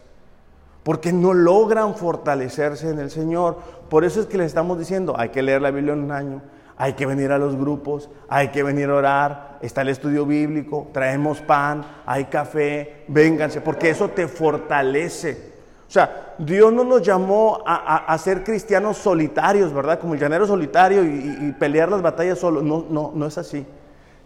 Porque 0.85 1.11
no 1.11 1.33
logran 1.33 1.95
fortalecerse 1.95 2.91
en 2.91 2.99
el 2.99 3.09
Señor. 3.09 3.57
Por 3.89 4.05
eso 4.05 4.19
es 4.21 4.27
que 4.27 4.37
les 4.37 4.45
estamos 4.45 4.77
diciendo, 4.77 5.15
hay 5.17 5.29
que 5.29 5.41
leer 5.41 5.59
la 5.59 5.71
Biblia 5.71 5.93
en 5.93 6.03
un 6.03 6.11
año, 6.11 6.43
hay 6.77 6.93
que 6.93 7.07
venir 7.07 7.31
a 7.31 7.39
los 7.39 7.55
grupos, 7.55 8.11
hay 8.29 8.49
que 8.49 8.61
venir 8.61 8.91
a 8.91 8.93
orar, 8.93 9.57
está 9.63 9.81
el 9.81 9.89
estudio 9.89 10.27
bíblico, 10.27 10.89
traemos 10.93 11.41
pan, 11.41 11.83
hay 12.05 12.25
café, 12.25 13.03
vénganse, 13.07 13.61
porque 13.61 13.89
eso 13.89 14.09
te 14.09 14.27
fortalece. 14.27 15.55
O 15.87 15.91
sea, 15.91 16.35
Dios 16.37 16.71
no 16.71 16.83
nos 16.83 17.01
llamó 17.01 17.63
a, 17.65 18.15
ser 18.19 18.43
cristianos 18.43 18.97
solitarios, 18.97 19.73
¿verdad? 19.73 19.99
Como 19.99 20.13
el 20.13 20.19
llanero 20.19 20.45
solitario 20.45 21.03
y, 21.03 21.51
pelear 21.59 21.89
las 21.89 22.03
batallas 22.03 22.37
solo. 22.37 22.61
No, 22.61 22.85
no, 22.87 23.11
no 23.15 23.25
es 23.25 23.39
así. 23.39 23.65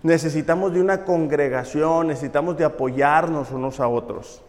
Necesitamos 0.04 0.74
de 0.74 0.82
una 0.82 1.06
congregación, 1.06 2.08
necesitamos 2.08 2.58
de 2.58 2.66
apoyarnos 2.66 3.50
unos 3.52 3.80
a 3.80 3.88
otros. 3.88 4.44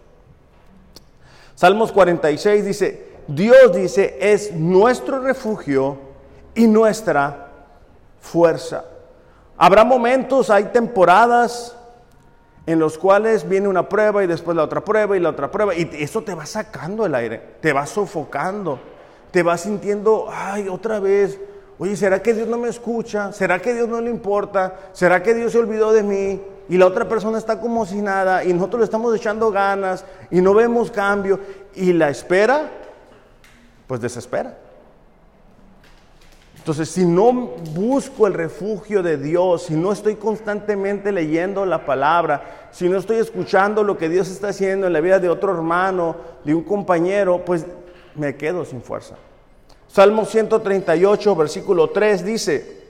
Salmos 1.60 1.92
46 1.92 2.64
dice, 2.64 3.06
Dios 3.28 3.74
dice, 3.74 4.16
es 4.18 4.50
nuestro 4.54 5.20
refugio 5.20 5.98
y 6.54 6.66
nuestra 6.66 7.48
fuerza. 8.18 8.86
Habrá 9.58 9.84
momentos, 9.84 10.48
hay 10.48 10.64
temporadas 10.72 11.76
en 12.64 12.78
los 12.78 12.96
cuales 12.96 13.46
viene 13.46 13.68
una 13.68 13.90
prueba 13.90 14.24
y 14.24 14.26
después 14.26 14.56
la 14.56 14.64
otra 14.64 14.82
prueba 14.82 15.18
y 15.18 15.20
la 15.20 15.28
otra 15.28 15.50
prueba 15.50 15.74
y 15.74 15.86
eso 15.98 16.22
te 16.22 16.34
va 16.34 16.46
sacando 16.46 17.04
el 17.04 17.14
aire, 17.14 17.42
te 17.60 17.74
va 17.74 17.84
sofocando, 17.84 18.80
te 19.30 19.42
va 19.42 19.58
sintiendo, 19.58 20.28
ay, 20.32 20.66
otra 20.66 20.98
vez, 20.98 21.38
oye, 21.80 21.96
¿será 21.96 22.22
que 22.22 22.34
Dios 22.34 22.46
no 22.46 22.58
me 22.58 22.68
escucha? 22.68 23.32
¿Será 23.32 23.58
que 23.58 23.72
Dios 23.72 23.88
no 23.88 24.02
le 24.02 24.10
importa? 24.10 24.90
¿Será 24.92 25.22
que 25.22 25.32
Dios 25.34 25.52
se 25.52 25.58
olvidó 25.58 25.92
de 25.94 26.02
mí? 26.02 26.40
Y 26.68 26.76
la 26.76 26.86
otra 26.86 27.08
persona 27.08 27.38
está 27.38 27.58
como 27.58 27.86
si 27.86 28.02
nada 28.02 28.44
y 28.44 28.52
nosotros 28.52 28.80
le 28.80 28.84
estamos 28.84 29.16
echando 29.16 29.50
ganas 29.50 30.04
y 30.30 30.42
no 30.42 30.52
vemos 30.52 30.90
cambio 30.90 31.40
y 31.74 31.94
la 31.94 32.10
espera, 32.10 32.70
pues 33.86 34.02
desespera. 34.02 34.58
Entonces, 36.58 36.90
si 36.90 37.06
no 37.06 37.32
busco 37.32 38.26
el 38.26 38.34
refugio 38.34 39.02
de 39.02 39.16
Dios, 39.16 39.62
si 39.62 39.74
no 39.74 39.90
estoy 39.90 40.16
constantemente 40.16 41.12
leyendo 41.12 41.64
la 41.64 41.86
palabra, 41.86 42.68
si 42.72 42.90
no 42.90 42.98
estoy 42.98 43.16
escuchando 43.16 43.82
lo 43.82 43.96
que 43.96 44.10
Dios 44.10 44.30
está 44.30 44.48
haciendo 44.48 44.86
en 44.86 44.92
la 44.92 45.00
vida 45.00 45.18
de 45.18 45.30
otro 45.30 45.54
hermano, 45.54 46.16
de 46.44 46.54
un 46.54 46.62
compañero, 46.62 47.42
pues 47.42 47.64
me 48.14 48.36
quedo 48.36 48.66
sin 48.66 48.82
fuerza. 48.82 49.16
Salmo 49.92 50.24
138, 50.24 51.34
versículo 51.34 51.90
3 51.90 52.24
dice, 52.24 52.80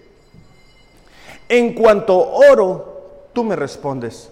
en 1.48 1.72
cuanto 1.72 2.18
oro, 2.18 3.28
tú 3.32 3.42
me 3.42 3.56
respondes, 3.56 4.30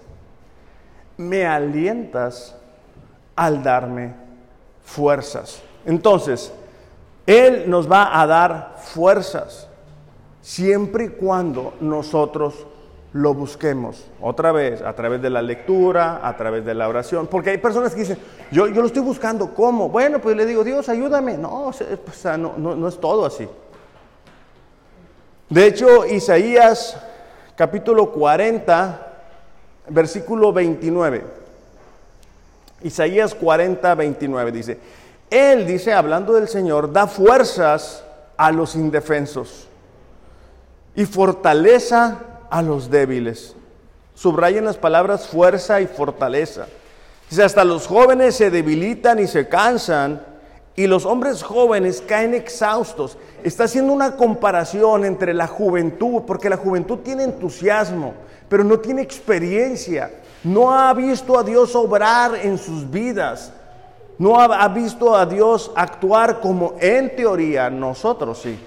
me 1.17 1.47
alientas 1.47 2.55
al 3.35 3.63
darme 3.63 4.15
fuerzas. 4.85 5.63
Entonces, 5.87 6.53
él 7.27 7.71
nos 7.71 7.91
va 7.91 8.21
a 8.21 8.27
dar 8.27 8.77
fuerzas, 8.79 9.67
siempre 10.43 11.05
y 11.05 11.09
cuando 11.09 11.73
nosotros 11.81 12.67
lo 13.13 13.33
busquemos 13.33 14.07
otra 14.21 14.53
vez 14.53 14.83
a 14.83 14.93
través 14.93 15.23
de 15.23 15.31
la 15.31 15.41
lectura, 15.41 16.21
a 16.23 16.37
través 16.37 16.65
de 16.65 16.75
la 16.75 16.89
oración, 16.89 17.27
porque 17.27 17.51
hay 17.51 17.59
personas 17.59 17.95
que 17.95 18.01
dicen, 18.01 18.19
yo, 18.51 18.67
yo 18.67 18.81
lo 18.81 18.87
estoy 18.87 19.03
buscando, 19.03 19.55
¿cómo? 19.55 19.89
Bueno, 19.89 20.21
pues 20.21 20.37
le 20.37 20.45
digo, 20.45 20.63
Dios, 20.63 20.89
ayúdame. 20.89 21.39
No, 21.39 21.71
no, 22.37 22.55
no, 22.59 22.77
no 22.77 22.89
es 22.89 23.01
todo 23.01 23.25
así. 23.25 23.49
De 25.49 25.67
hecho, 25.67 26.05
Isaías 26.05 26.99
capítulo 27.57 28.13
40, 28.13 29.07
versículo 29.89 30.53
29. 30.53 31.25
Isaías 32.83 33.35
40, 33.35 33.95
29 33.95 34.53
dice, 34.53 34.79
Él 35.31 35.67
dice, 35.67 35.93
hablando 35.93 36.35
del 36.35 36.49
Señor, 36.49 36.93
da 36.93 37.07
fuerzas 37.07 38.05
a 38.37 38.53
los 38.53 38.77
indefensos 38.77 39.67
y 40.95 41.07
fortaleza 41.07 42.19
a 42.51 42.63
los 42.63 42.91
débiles. 42.91 43.55
Subrayen 44.15 44.65
las 44.65 44.77
palabras 44.77 45.29
fuerza 45.29 45.81
y 45.81 45.87
fortaleza. 45.87 46.67
Dice, 47.31 47.45
hasta 47.45 47.65
los 47.65 47.87
jóvenes 47.87 48.37
se 48.37 48.51
debilitan 48.51 49.19
y 49.19 49.27
se 49.27 49.49
cansan 49.49 50.23
y 50.79 50.87
los 50.87 51.07
hombres 51.07 51.43
jóvenes 51.43 52.03
caen 52.07 52.35
exhaustos. 52.35 53.19
Está 53.43 53.65
haciendo 53.65 53.93
una 53.93 54.15
comparación 54.15 55.05
entre 55.05 55.35
la 55.35 55.49
juventud, 55.49 56.23
porque 56.25 56.49
la 56.49 56.57
juventud 56.57 56.99
tiene 56.99 57.25
entusiasmo, 57.25 58.15
pero 58.49 58.63
no 58.63 58.79
tiene 58.79 59.03
experiencia. 59.03 60.11
No 60.45 60.73
ha 60.73 60.95
visto 60.95 61.37
a 61.37 61.43
Dios 61.43 61.75
obrar 61.75 62.37
en 62.37 62.59
sus 62.59 62.89
vidas. 62.89 63.53
No 64.19 64.41
ha, 64.41 64.69
visto 64.69 65.17
a 65.17 65.27
Dios 65.27 65.71
actuar 65.75 66.41
como 66.41 66.75
en 66.81 67.15
teoría 67.15 67.71
nosotros 67.71 68.41
sí. 68.43 68.59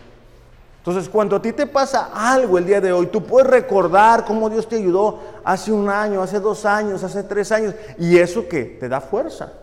Entonces, 0.81 1.07
cuando 1.09 1.35
a 1.35 1.41
ti 1.41 1.53
te 1.53 1.67
pasa 1.67 2.09
algo 2.11 2.57
el 2.57 2.65
día 2.65 2.81
de 2.81 2.91
hoy, 2.91 3.05
tú 3.05 3.23
puedes 3.23 3.47
recordar 3.47 4.25
cómo 4.25 4.49
Dios 4.49 4.67
te 4.67 4.77
ayudó 4.77 5.19
hace 5.43 5.71
un 5.71 5.87
año, 5.87 6.23
hace 6.23 6.39
dos 6.39 6.65
años, 6.65 7.03
hace 7.03 7.21
tres 7.21 7.51
años, 7.51 7.75
y 7.99 8.17
eso 8.17 8.47
que 8.47 8.63
te 8.63 8.89
da 8.89 8.99
fuerza. 8.99 9.53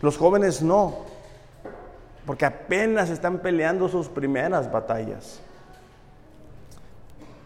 Los 0.00 0.16
jóvenes 0.18 0.62
no, 0.62 0.96
porque 2.26 2.44
apenas 2.44 3.08
están 3.08 3.38
peleando 3.38 3.88
sus 3.88 4.08
primeras 4.08 4.68
batallas. 4.70 5.38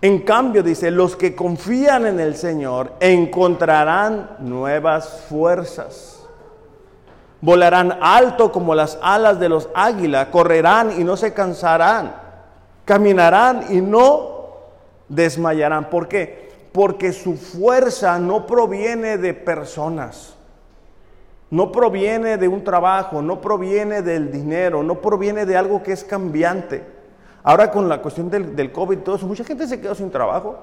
En 0.00 0.20
cambio, 0.20 0.62
dice, 0.62 0.90
los 0.90 1.16
que 1.16 1.36
confían 1.36 2.06
en 2.06 2.18
el 2.18 2.34
Señor 2.34 2.94
encontrarán 3.00 4.36
nuevas 4.38 5.26
fuerzas. 5.28 6.22
Volarán 7.42 7.98
alto 8.00 8.50
como 8.52 8.74
las 8.74 8.98
alas 9.02 9.38
de 9.38 9.50
los 9.50 9.68
águilas, 9.74 10.28
correrán 10.28 10.98
y 10.98 11.04
no 11.04 11.18
se 11.18 11.34
cansarán, 11.34 12.21
caminarán 12.84 13.66
y 13.70 13.80
no 13.80 14.50
desmayarán. 15.08 15.90
¿Por 15.90 16.08
qué? 16.08 16.50
Porque 16.72 17.12
su 17.12 17.36
fuerza 17.36 18.18
no 18.18 18.46
proviene 18.46 19.18
de 19.18 19.34
personas, 19.34 20.34
no 21.50 21.70
proviene 21.70 22.38
de 22.38 22.48
un 22.48 22.64
trabajo, 22.64 23.20
no 23.20 23.40
proviene 23.40 24.02
del 24.02 24.32
dinero, 24.32 24.82
no 24.82 25.00
proviene 25.00 25.44
de 25.44 25.56
algo 25.56 25.82
que 25.82 25.92
es 25.92 26.02
cambiante 26.02 27.02
Ahora 27.44 27.70
con 27.70 27.88
la 27.88 28.00
cuestión 28.00 28.30
del, 28.30 28.72
COVID 28.72 28.98
y 28.98 29.00
todo 29.00 29.16
eso, 29.16 29.26
mucha 29.26 29.44
gente 29.44 29.66
se 29.66 29.80
quedó 29.80 29.94
sin 29.94 30.10
trabajo. 30.10 30.56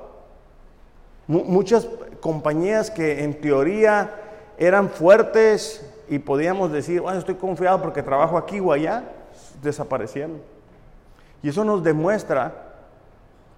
muchas 1.27 1.87
compañías 2.21 2.89
que 2.89 3.23
en 3.23 3.39
teoría 3.39 4.11
eran 4.57 4.89
fuertes 4.89 5.85
y 6.09 6.19
podíamos 6.19 6.71
decir, 6.71 7.01
bueno, 7.01 7.19
estoy 7.19 7.35
confiado 7.35 7.81
porque 7.81 8.01
trabajo 8.01 8.37
aquí 8.37 8.59
o 8.59 8.71
allá, 8.71 9.03
desaparecieron. 9.61 10.41
Y 11.41 11.49
eso 11.49 11.63
nos 11.63 11.83
demuestra 11.83 12.69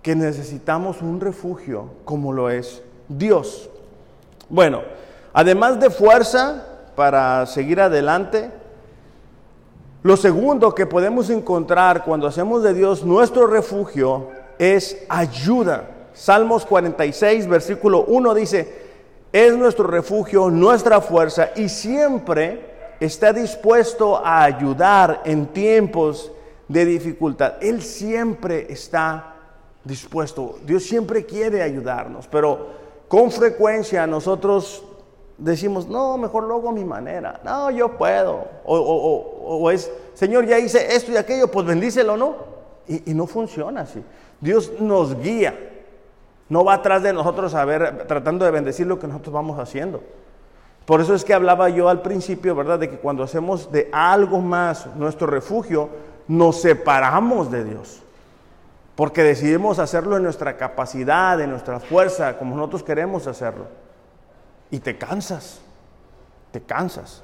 que 0.01 0.15
necesitamos 0.15 1.01
un 1.01 1.19
refugio 1.19 1.85
como 2.05 2.33
lo 2.33 2.49
es 2.49 2.81
Dios. 3.07 3.69
Bueno, 4.49 4.81
además 5.33 5.79
de 5.79 5.89
fuerza 5.89 6.65
para 6.95 7.45
seguir 7.45 7.79
adelante, 7.79 8.51
lo 10.03 10.17
segundo 10.17 10.73
que 10.73 10.87
podemos 10.87 11.29
encontrar 11.29 12.03
cuando 12.03 12.27
hacemos 12.27 12.63
de 12.63 12.73
Dios 12.73 13.03
nuestro 13.03 13.45
refugio 13.47 14.29
es 14.57 14.97
ayuda. 15.09 15.89
Salmos 16.13 16.65
46, 16.65 17.47
versículo 17.47 18.03
1 18.07 18.33
dice, 18.33 18.81
es 19.31 19.55
nuestro 19.55 19.87
refugio, 19.87 20.49
nuestra 20.49 21.01
fuerza 21.01 21.51
y 21.55 21.69
siempre 21.69 22.71
está 22.99 23.31
dispuesto 23.31 24.17
a 24.23 24.43
ayudar 24.43 25.21
en 25.23 25.47
tiempos 25.47 26.31
de 26.71 26.85
dificultad. 26.85 27.55
Él 27.61 27.81
siempre 27.81 28.71
está 28.71 29.35
dispuesto. 29.83 30.57
Dios 30.65 30.83
siempre 30.83 31.25
quiere 31.25 31.61
ayudarnos, 31.61 32.27
pero 32.27 32.67
con 33.07 33.29
frecuencia 33.31 34.07
nosotros 34.07 34.83
decimos, 35.37 35.87
no, 35.87 36.17
mejor 36.17 36.43
lo 36.43 36.55
hago 36.55 36.69
a 36.69 36.73
mi 36.73 36.85
manera. 36.85 37.41
No, 37.43 37.69
yo 37.71 37.97
puedo. 37.97 38.45
O, 38.63 39.69
es, 39.71 39.91
Señor, 40.13 40.45
ya 40.45 40.59
hice 40.59 40.95
esto 40.95 41.11
y 41.11 41.17
aquello, 41.17 41.49
pues 41.49 41.65
bendícelo, 41.65 42.15
¿no? 42.15 42.35
Y, 42.87 43.13
no 43.13 43.27
funciona 43.27 43.81
así. 43.81 44.03
Dios 44.39 44.71
nos 44.79 45.19
guía. 45.19 45.67
No 46.49 46.65
va 46.65 46.75
atrás 46.75 47.03
de 47.03 47.13
nosotros 47.13 47.53
a 47.53 47.63
ver, 47.63 48.05
tratando 48.07 48.43
de 48.43 48.51
bendecir 48.51 48.85
lo 48.85 48.99
que 48.99 49.07
nosotros 49.07 49.33
vamos 49.33 49.57
haciendo. 49.57 50.01
Por 50.85 50.99
eso 50.99 51.13
es 51.15 51.23
que 51.23 51.33
hablaba 51.33 51.69
yo 51.69 51.87
al 51.87 52.01
principio, 52.01 52.55
¿verdad? 52.55 52.79
De 52.79 52.89
que 52.89 52.97
cuando 52.97 53.23
hacemos 53.23 53.71
de 53.71 53.89
algo 53.93 54.39
más 54.41 54.87
nuestro 54.97 55.27
refugio, 55.27 55.89
nos 56.31 56.61
separamos 56.61 57.51
de 57.51 57.65
Dios. 57.65 57.99
Porque 58.95 59.21
decidimos 59.21 59.79
hacerlo 59.79 60.15
en 60.15 60.23
nuestra 60.23 60.55
capacidad, 60.55 61.39
en 61.41 61.49
nuestra 61.49 61.79
fuerza, 61.79 62.37
como 62.37 62.55
nosotros 62.55 62.83
queremos 62.83 63.27
hacerlo 63.27 63.65
y 64.69 64.79
te 64.79 64.97
cansas, 64.97 65.59
te 66.51 66.61
cansas. 66.61 67.21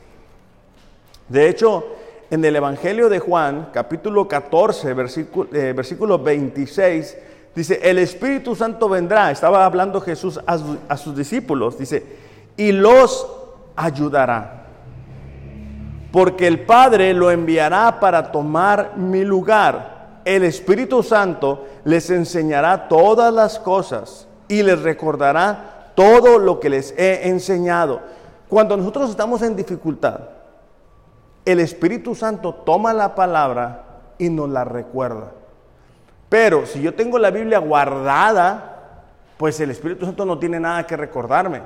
De 1.30 1.48
hecho, 1.48 1.86
en 2.30 2.44
el 2.44 2.58
Evangelio 2.58 3.08
de 3.08 3.20
Juan, 3.20 3.70
capítulo 3.74 4.28
14, 4.28 4.94
versículo, 4.94 5.50
eh, 5.54 5.72
versículo 5.74 6.20
26, 6.20 7.18
dice, 7.56 7.80
el 7.84 8.00
Espíritu 8.00 8.56
Santo 8.56 8.90
vendrá, 8.90 9.32
estaba 9.32 9.66
hablando 9.66 10.02
Jesús 10.02 10.40
a 10.46 10.98
sus 10.98 11.16
discípulos, 11.16 11.78
dice, 11.78 12.06
y 12.58 12.74
los 12.74 13.26
ayudará, 13.78 14.67
porque 16.18 16.48
el 16.48 16.62
Padre 16.62 17.14
lo 17.14 17.30
enviará 17.30 18.00
para 18.00 18.32
tomar 18.32 18.98
mi 18.98 19.24
lugar. 19.24 20.22
El 20.26 20.46
Espíritu 20.46 21.04
Santo 21.04 21.68
les 21.84 22.10
enseñará 22.10 22.88
todas 22.88 23.32
las 23.32 23.60
cosas 23.60 24.28
y 24.48 24.64
les 24.64 24.82
recordará 24.82 25.92
todo 25.94 26.40
lo 26.40 26.60
que 26.60 26.72
les 26.72 26.92
he 26.98 27.30
enseñado. 27.30 28.02
Cuando 28.50 28.76
nosotros 28.76 29.12
estamos 29.12 29.44
en 29.44 29.56
dificultad, 29.56 30.22
el 31.46 31.60
Espíritu 31.60 32.16
Santo 32.16 32.52
toma 32.52 32.96
la 32.96 33.14
palabra 33.14 33.84
y 34.18 34.32
nos 34.32 34.50
la 34.50 34.64
recuerda. 34.64 35.34
Pero 36.30 36.66
si 36.66 36.82
yo 36.82 36.96
tengo 36.96 37.20
la 37.20 37.30
Biblia 37.30 37.60
guardada, 37.60 39.04
pues 39.38 39.60
el 39.60 39.70
Espíritu 39.70 40.08
Santo 40.08 40.26
no 40.26 40.40
tiene 40.40 40.60
nada 40.60 40.88
que 40.88 40.98
recordarme. 40.98 41.62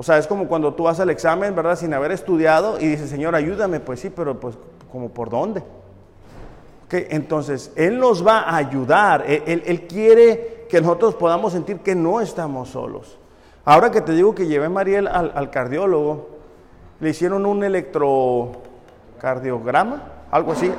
O 0.00 0.04
sea, 0.04 0.16
es 0.16 0.28
como 0.28 0.46
cuando 0.46 0.74
tú 0.74 0.84
vas 0.84 1.00
al 1.00 1.10
examen, 1.10 1.56
¿verdad? 1.56 1.74
Sin 1.74 1.92
haber 1.92 2.12
estudiado 2.12 2.78
y 2.78 2.86
dices, 2.86 3.10
Señor, 3.10 3.34
ayúdame. 3.34 3.80
Pues 3.80 3.98
sí, 3.98 4.10
pero 4.10 4.38
pues, 4.38 4.56
¿como 4.92 5.08
por 5.08 5.28
dónde? 5.28 5.64
entonces, 6.90 7.72
Él 7.74 7.98
nos 7.98 8.24
va 8.24 8.42
a 8.42 8.54
ayudar. 8.56 9.24
Él, 9.26 9.64
él 9.66 9.88
quiere 9.88 10.66
que 10.70 10.80
nosotros 10.80 11.16
podamos 11.16 11.52
sentir 11.52 11.80
que 11.80 11.96
no 11.96 12.20
estamos 12.20 12.68
solos. 12.68 13.18
Ahora 13.64 13.90
que 13.90 14.00
te 14.00 14.12
digo 14.12 14.36
que 14.36 14.46
llevé 14.46 14.66
a 14.66 14.70
Mariel 14.70 15.08
al, 15.08 15.50
cardiólogo, 15.50 16.28
le 17.00 17.10
hicieron 17.10 17.44
un 17.44 17.64
electrocardiograma, 17.64 20.02
algo 20.30 20.52
así, 20.52 20.72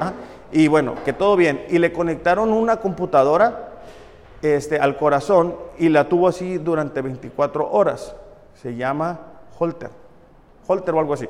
y 0.54 0.70
bueno, 0.70 0.96
que 1.04 1.12
todo 1.12 1.36
bien. 1.36 1.66
Y 1.68 1.78
le 1.78 1.92
conectaron 1.92 2.54
una 2.54 2.78
computadora 2.78 3.82
este, 4.42 4.80
al 4.80 4.96
corazón 4.96 5.58
y 5.78 5.90
la 5.90 6.08
tuvo 6.08 6.30
así 6.30 6.58
durante 6.58 7.02
24 7.02 7.70
horas. 7.70 8.16
Se 8.62 8.76
llama 8.76 9.20
Holter, 9.58 9.90
Holter 10.68 10.94
o 10.94 11.00
algo 11.00 11.14
así. 11.14 11.28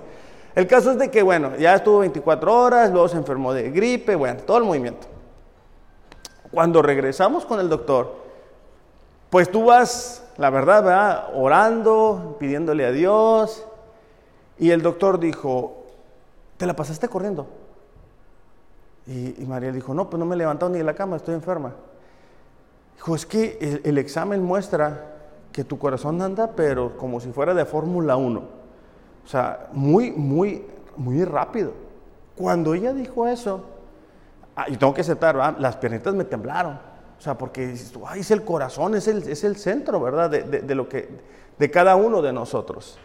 El 0.56 0.68
caso 0.68 0.92
es 0.92 0.98
de 0.98 1.12
que, 1.12 1.22
bueno, 1.22 1.56
ya 1.58 1.76
estuvo 1.76 2.00
24 2.00 2.54
horas, 2.54 2.92
luego 2.92 3.08
se 3.08 3.18
enfermó 3.18 3.54
de 3.54 3.70
gripe, 3.70 4.16
bueno, 4.16 4.42
todo 4.42 4.58
el 4.58 4.64
movimiento. 4.64 5.08
Cuando 6.52 6.82
regresamos 6.82 7.46
con 7.46 7.60
el 7.60 7.70
doctor, 7.70 8.16
pues 9.30 9.52
tú 9.52 9.66
vas, 9.66 10.26
la 10.38 10.50
verdad, 10.50 11.30
orando, 11.36 12.38
pidiéndole 12.40 12.86
a 12.86 12.92
Dios. 12.92 13.66
Y 14.58 14.72
el 14.72 14.82
doctor 14.82 15.20
dijo, 15.20 15.86
¿te 16.58 16.66
la 16.66 16.76
pasaste 16.76 17.08
corriendo? 17.08 17.48
Y, 19.06 19.46
María 19.46 19.72
dijo, 19.72 19.94
no, 19.94 20.10
pues 20.10 20.20
no 20.20 20.26
me 20.26 20.36
he 20.36 20.38
levantado 20.38 20.72
ni 20.72 20.80
de 20.80 20.84
la 20.84 20.94
cama, 20.94 21.16
estoy 21.16 21.36
enferma. 21.36 21.74
Dijo, 22.96 23.16
es 23.16 23.26
que 23.26 23.82
el 23.84 23.98
examen 23.98 24.44
muestra 24.44 25.19
que 25.52 25.64
tu 25.64 25.78
corazón 25.78 26.22
anda, 26.22 26.52
pero 26.56 26.98
como 26.98 27.20
si 27.20 27.32
fuera 27.32 27.54
de 27.54 27.66
Fórmula 27.66 28.16
1. 28.18 28.40
O 28.40 29.28
sea, 29.28 29.68
muy, 29.74 30.12
muy, 30.12 30.66
muy 30.98 31.24
rápido. 31.24 31.74
Cuando 32.36 32.74
ella 32.74 32.94
dijo 32.94 33.28
eso, 33.28 33.66
ah, 34.56 34.66
y 34.68 34.78
tengo 34.78 34.94
que 34.94 35.02
aceptar, 35.02 35.60
las 35.60 35.76
piernitas 35.78 36.14
me 36.14 36.24
temblaron. 36.24 36.80
O 37.18 37.22
sea, 37.22 37.38
porque 37.38 37.76
ay, 38.08 38.22
es 38.22 38.32
el 38.32 38.44
corazón, 38.44 38.96
es 38.96 39.08
el, 39.08 39.28
es 39.28 39.44
el 39.44 39.58
centro, 39.58 40.00
¿verdad? 40.00 40.30
De, 40.30 40.44
de, 40.44 40.76
lo 40.76 40.88
que, 40.88 41.10
de 41.58 41.70
cada 41.70 41.96
uno 41.96 42.22
de 42.22 42.32
nosotros. 42.32 42.98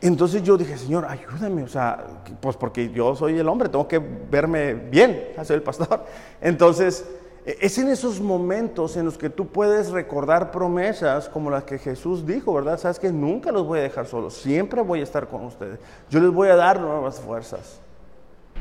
Entonces 0.00 0.42
yo 0.42 0.56
dije, 0.56 0.76
Señor, 0.76 1.06
ayúdame, 1.06 1.62
o 1.62 1.68
sea, 1.68 2.04
pues 2.40 2.56
porque 2.56 2.90
yo 2.90 3.16
soy 3.16 3.38
el 3.38 3.48
hombre, 3.48 3.68
tengo 3.68 3.88
que 3.88 3.98
verme 3.98 4.74
bien, 4.74 5.32
soy 5.42 5.56
el 5.56 5.62
pastor. 5.62 6.04
Entonces, 6.40 7.04
es 7.44 7.76
en 7.78 7.88
esos 7.88 8.20
momentos 8.20 8.96
en 8.96 9.04
los 9.04 9.18
que 9.18 9.28
tú 9.28 9.46
puedes 9.46 9.90
recordar 9.90 10.50
promesas 10.50 11.28
como 11.28 11.50
las 11.50 11.64
que 11.64 11.78
Jesús 11.78 12.26
dijo, 12.26 12.54
¿verdad? 12.54 12.78
Sabes 12.78 12.98
que 12.98 13.12
nunca 13.12 13.52
los 13.52 13.66
voy 13.66 13.80
a 13.80 13.82
dejar 13.82 14.06
solos, 14.06 14.34
siempre 14.34 14.80
voy 14.80 15.00
a 15.00 15.02
estar 15.02 15.28
con 15.28 15.44
ustedes. 15.44 15.78
Yo 16.08 16.20
les 16.20 16.30
voy 16.30 16.48
a 16.48 16.56
dar 16.56 16.80
nuevas 16.80 17.20
fuerzas. 17.20 17.80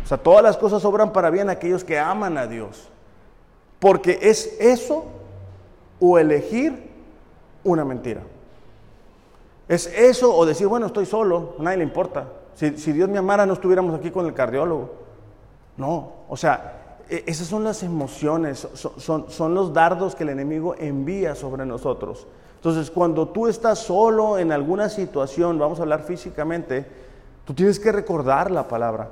O 0.03 0.07
sea, 0.07 0.17
todas 0.17 0.43
las 0.43 0.57
cosas 0.57 0.83
obran 0.83 1.13
para 1.13 1.29
bien 1.29 1.47
a 1.49 1.53
aquellos 1.53 1.83
que 1.83 1.97
aman 1.97 2.37
a 2.37 2.45
Dios. 2.45 2.89
Porque 3.79 4.19
es 4.21 4.57
eso 4.59 5.05
o 5.99 6.19
elegir 6.19 6.91
una 7.63 7.85
mentira. 7.85 8.21
Es 9.67 9.87
eso 9.87 10.35
o 10.35 10.45
decir, 10.45 10.67
bueno, 10.67 10.87
estoy 10.87 11.05
solo, 11.05 11.55
a 11.57 11.63
nadie 11.63 11.77
le 11.77 11.83
importa. 11.83 12.27
Si, 12.55 12.69
Dios 12.69 13.09
me 13.09 13.17
amara, 13.17 13.45
no 13.45 13.53
estuviéramos 13.53 13.97
aquí 13.97 14.11
con 14.11 14.25
el 14.25 14.33
cardiólogo. 14.33 14.91
No, 15.77 16.11
o 16.27 16.37
sea, 16.37 16.82
esas 17.09 17.47
son 17.47 17.63
las 17.63 17.83
emociones, 17.83 18.67
son, 18.73 19.25
son, 19.29 19.53
los 19.53 19.73
dardos 19.73 20.15
que 20.15 20.23
el 20.23 20.29
enemigo 20.29 20.75
envía 20.77 21.35
sobre 21.35 21.65
nosotros. 21.65 22.27
Entonces, 22.55 22.89
cuando 22.89 23.27
tú 23.27 23.47
estás 23.47 23.79
solo 23.79 24.37
en 24.37 24.51
alguna 24.51 24.89
situación, 24.89 25.59
vamos 25.59 25.79
a 25.79 25.83
hablar 25.83 26.03
físicamente, 26.03 26.85
tú 27.45 27.53
tienes 27.53 27.79
que 27.79 27.91
recordar 27.91 28.51
la 28.51 28.67
palabra, 28.67 29.11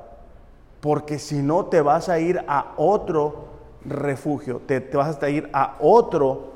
porque 0.79 1.19
si 1.19 1.41
no 1.41 1.65
te 1.65 1.81
vas 1.81 2.09
a 2.09 2.19
ir 2.19 2.43
a 2.47 2.73
otro 2.77 3.45
refugio, 3.85 4.61
te, 4.65 4.79
te 4.79 4.97
vas 4.97 5.21
a 5.21 5.29
ir 5.29 5.49
a 5.53 5.75
otro 5.79 6.53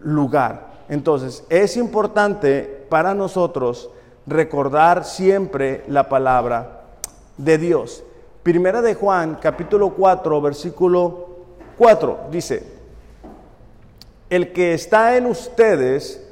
lugar. 0.00 0.68
Entonces, 0.88 1.44
es 1.50 1.76
importante 1.76 2.86
para 2.88 3.14
nosotros 3.14 3.90
recordar 4.26 5.04
siempre 5.04 5.84
la 5.86 6.08
palabra 6.08 6.82
de 7.36 7.58
Dios. 7.58 8.04
Primera 8.48 8.80
de 8.80 8.94
Juan, 8.94 9.36
capítulo 9.42 9.90
4, 9.90 10.40
versículo 10.40 11.36
4, 11.76 12.28
dice, 12.30 12.62
el 14.30 14.54
que 14.54 14.72
está 14.72 15.18
en 15.18 15.26
ustedes 15.26 16.26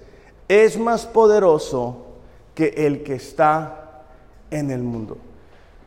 es 0.49 0.79
más 0.79 1.05
poderoso 1.05 2.07
que 2.55 2.69
el 2.69 3.03
que 3.03 3.17
está 3.17 4.07
en 4.51 4.71
el 4.71 4.83
mundo. 4.83 5.19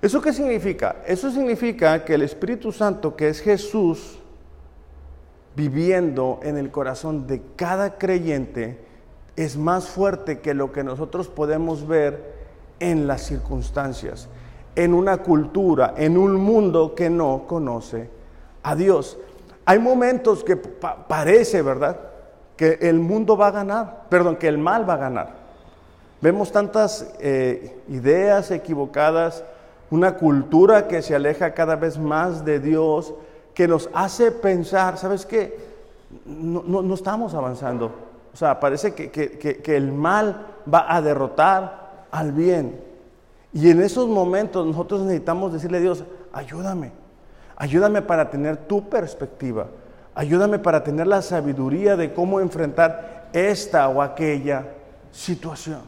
¿Eso 0.03 0.21
qué 0.21 0.31
significa? 0.31 0.97
Eso 1.07 1.31
significa 1.31 2.05
que 2.05 2.13
el 2.13 2.21
Espíritu 2.21 2.71
Santo, 2.71 3.15
que 3.15 3.29
es 3.29 3.41
Jesús, 3.41 4.19
viviendo 5.55 6.41
en 6.43 6.59
el 6.59 6.69
corazón 6.69 7.25
de 7.25 7.41
cada 7.55 7.97
creyente 7.97 8.77
es 9.35 9.57
más 9.57 9.87
fuerte 9.87 10.41
que 10.41 10.53
lo 10.53 10.71
que 10.71 10.83
nosotros 10.83 11.27
podemos 11.27 11.87
ver 11.87 12.35
en 12.79 13.07
las 13.07 13.23
circunstancias, 13.23 14.29
en 14.75 14.93
una 14.93 15.17
cultura, 15.17 15.93
en 15.97 16.17
un 16.17 16.35
mundo 16.35 16.95
que 16.95 17.09
no 17.09 17.45
conoce 17.47 18.09
a 18.63 18.75
Dios. 18.75 19.17
Hay 19.65 19.79
momentos 19.79 20.43
que 20.43 20.55
parece, 20.55 21.61
¿verdad? 21.61 21.99
Que 22.55 22.79
el 22.81 22.99
mundo 22.99 23.37
va 23.37 23.47
a 23.47 23.51
ganar, 23.51 24.05
perdón, 24.09 24.37
que 24.37 24.47
el 24.47 24.57
mal 24.57 24.89
va 24.89 24.93
a 24.93 24.97
ganar. 24.97 25.39
Vemos 26.21 26.51
tantas 26.51 27.13
eh, 27.19 27.79
ideas 27.87 28.51
equivocadas, 28.51 29.43
una 29.89 30.15
cultura 30.15 30.87
que 30.87 31.01
se 31.01 31.15
aleja 31.15 31.53
cada 31.53 31.75
vez 31.75 31.97
más 31.97 32.43
de 32.43 32.59
Dios, 32.59 33.13
que 33.53 33.67
nos 33.67 33.89
hace 33.93 34.31
pensar, 34.31 34.97
¿sabes 34.97 35.25
qué? 35.25 35.57
No, 36.25 36.93
estamos 36.93 37.33
avanzando. 37.33 37.91
O 38.33 38.37
sea, 38.37 38.59
parece 38.59 38.93
que, 38.93 39.61
el 39.65 39.91
mal 39.91 40.45
va 40.71 40.93
a 40.93 41.01
derrotar 41.01 42.05
al 42.11 42.31
bien. 42.31 42.88
Y 43.53 43.69
en 43.69 43.81
esos 43.81 44.07
momentos 44.07 44.65
nosotros 44.65 45.01
necesitamos 45.01 45.53
decirle 45.53 45.77
a 45.77 45.81
Dios, 45.81 46.03
ayúdame, 46.31 46.91
ayúdame 47.55 48.01
para 48.01 48.29
tener 48.29 48.57
tu 48.57 48.89
perspectiva, 48.89 49.67
ayúdame 50.13 50.59
para 50.59 50.83
tener 50.83 51.07
la 51.07 51.21
sabiduría 51.21 51.95
de 51.95 52.13
cómo 52.13 52.39
enfrentar 52.39 53.29
esta 53.33 53.89
o 53.89 54.01
aquella 54.01 54.67
situación. 55.11 55.81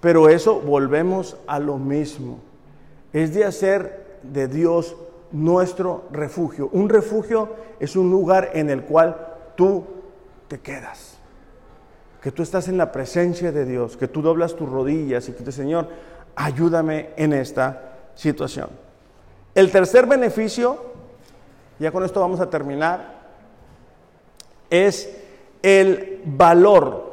Pero 0.00 0.28
eso 0.28 0.60
volvemos 0.60 1.36
a 1.46 1.58
lo 1.58 1.78
mismo, 1.78 2.40
es 3.12 3.32
de 3.34 3.44
hacer 3.44 4.18
de 4.22 4.48
Dios 4.48 4.96
nuestro 5.30 6.04
refugio. 6.10 6.68
Un 6.72 6.88
refugio 6.88 7.50
es 7.80 7.96
un 7.96 8.10
lugar 8.10 8.50
en 8.54 8.70
el 8.70 8.82
cual 8.82 9.16
tú 9.56 9.84
te 10.48 10.60
quedas. 10.60 11.18
Que 12.20 12.30
tú 12.30 12.42
estás 12.42 12.68
en 12.68 12.76
la 12.76 12.92
presencia 12.92 13.50
de 13.50 13.64
Dios, 13.64 13.96
que 13.96 14.08
tú 14.08 14.22
doblas 14.22 14.54
tus 14.54 14.68
rodillas 14.68 15.28
y 15.28 15.32
que 15.32 15.38
dices, 15.38 15.56
Señor, 15.56 15.88
ayúdame 16.36 17.10
en 17.16 17.32
esta 17.32 17.96
situación. 18.14 18.70
El 19.54 19.70
tercer 19.70 20.06
beneficio, 20.06 20.92
ya 21.78 21.90
con 21.92 22.04
esto 22.04 22.20
vamos 22.20 22.40
a 22.40 22.48
terminar, 22.48 23.20
es 24.70 25.10
el 25.62 26.22
valor. 26.24 27.12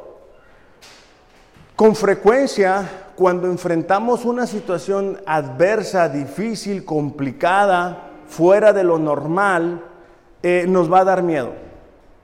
Con 1.76 1.94
frecuencia, 1.94 2.88
cuando 3.14 3.46
enfrentamos 3.46 4.24
una 4.24 4.46
situación 4.46 5.20
adversa, 5.26 6.08
difícil, 6.08 6.84
complicada, 6.84 8.10
fuera 8.26 8.72
de 8.72 8.84
lo 8.84 8.98
normal, 8.98 9.82
eh, 10.42 10.64
nos 10.68 10.90
va 10.90 11.00
a 11.00 11.04
dar 11.04 11.22
miedo. 11.22 11.52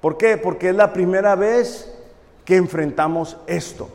¿Por 0.01 0.17
qué? 0.17 0.39
Porque 0.39 0.71
es 0.71 0.75
la 0.75 0.93
primera 0.93 1.35
vez 1.35 1.93
que 2.45 2.57
enfrentamos 2.57 3.37
esto. 3.47 3.91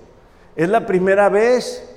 Es 0.55 0.69
la 0.69 0.85
primera 0.85 1.29
vez 1.29 1.90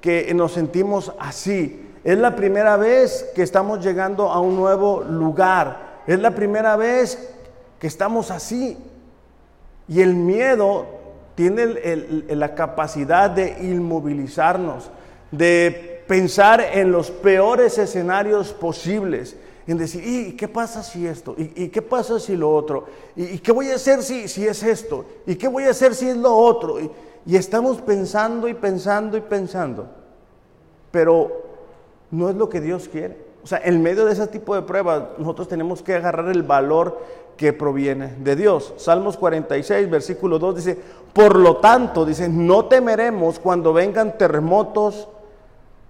que 0.00 0.32
nos 0.34 0.52
sentimos 0.52 1.12
así. 1.18 1.88
Es 2.04 2.18
la 2.18 2.34
primera 2.36 2.76
vez 2.76 3.30
que 3.34 3.42
estamos 3.42 3.84
llegando 3.84 4.30
a 4.30 4.40
un 4.40 4.56
nuevo 4.56 5.02
lugar. 5.02 6.00
Es 6.06 6.18
la 6.18 6.30
primera 6.30 6.76
vez 6.76 7.30
que 7.78 7.86
estamos 7.86 8.30
así. 8.30 8.78
Y 9.88 10.00
el 10.00 10.14
miedo 10.14 10.86
tiene 11.34 11.66
la 12.28 12.54
capacidad 12.54 13.30
de 13.30 13.56
inmovilizarnos, 13.60 14.90
de 15.30 16.04
pensar 16.06 16.60
en 16.60 16.90
los 16.90 17.10
peores 17.10 17.78
escenarios 17.78 18.52
posibles 18.52 19.36
en 19.70 19.78
decir, 19.78 20.02
¿y 20.04 20.32
qué 20.32 20.48
pasa 20.48 20.82
si 20.82 21.06
esto? 21.06 21.34
¿Y, 21.38 21.68
qué 21.68 21.80
pasa 21.80 22.18
si 22.18 22.36
lo 22.36 22.52
otro? 22.52 22.86
¿Y, 23.14 23.38
qué 23.38 23.52
voy 23.52 23.70
a 23.70 23.76
hacer 23.76 24.02
si, 24.02 24.26
si, 24.26 24.46
es 24.46 24.62
esto? 24.62 25.04
¿Y 25.26 25.36
qué 25.36 25.46
voy 25.46 25.64
a 25.64 25.70
hacer 25.70 25.94
si 25.94 26.08
es 26.08 26.16
lo 26.16 26.34
otro? 26.34 26.80
Y, 26.80 26.90
y 27.26 27.36
estamos 27.36 27.80
pensando 27.80 28.48
y 28.48 28.54
pensando 28.54 29.16
y 29.16 29.20
pensando. 29.20 29.86
Pero 30.90 31.42
no 32.10 32.28
es 32.28 32.36
lo 32.36 32.48
que 32.48 32.60
Dios 32.60 32.88
quiere. 32.88 33.30
O 33.42 33.46
sea, 33.46 33.60
en 33.64 33.82
medio 33.82 34.04
de 34.04 34.12
ese 34.12 34.26
tipo 34.26 34.54
de 34.54 34.62
pruebas, 34.62 35.04
nosotros 35.18 35.48
tenemos 35.48 35.82
que 35.82 35.94
agarrar 35.94 36.28
el 36.28 36.42
valor 36.42 36.98
que 37.36 37.52
proviene 37.52 38.14
de 38.18 38.36
Dios. 38.36 38.74
Salmos 38.76 39.16
46, 39.16 39.88
versículo 39.88 40.38
2 40.38 40.56
dice, 40.56 40.78
por 41.12 41.36
lo 41.36 41.56
tanto, 41.56 42.04
dice, 42.04 42.28
no 42.28 42.66
temeremos 42.66 43.38
cuando 43.38 43.72
vengan 43.72 44.18
terremotos, 44.18 45.08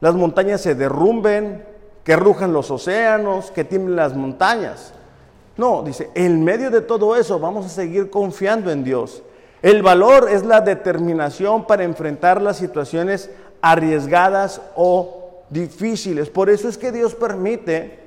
las 0.00 0.14
montañas 0.14 0.60
se 0.60 0.74
derrumben, 0.74 1.64
que 2.04 2.16
rujan 2.16 2.52
los 2.52 2.70
océanos, 2.70 3.50
que 3.50 3.64
tiemblen 3.64 3.96
las 3.96 4.14
montañas. 4.14 4.94
No, 5.56 5.82
dice, 5.82 6.10
en 6.14 6.42
medio 6.44 6.70
de 6.70 6.80
todo 6.80 7.16
eso 7.16 7.38
vamos 7.38 7.66
a 7.66 7.68
seguir 7.68 8.10
confiando 8.10 8.70
en 8.70 8.84
Dios. 8.84 9.22
El 9.62 9.82
valor 9.82 10.28
es 10.30 10.44
la 10.44 10.62
determinación 10.62 11.66
para 11.66 11.84
enfrentar 11.84 12.40
las 12.40 12.56
situaciones 12.56 13.30
arriesgadas 13.60 14.62
o 14.74 15.42
difíciles. 15.50 16.30
Por 16.30 16.48
eso 16.48 16.68
es 16.68 16.78
que 16.78 16.92
Dios 16.92 17.14
permite 17.14 17.98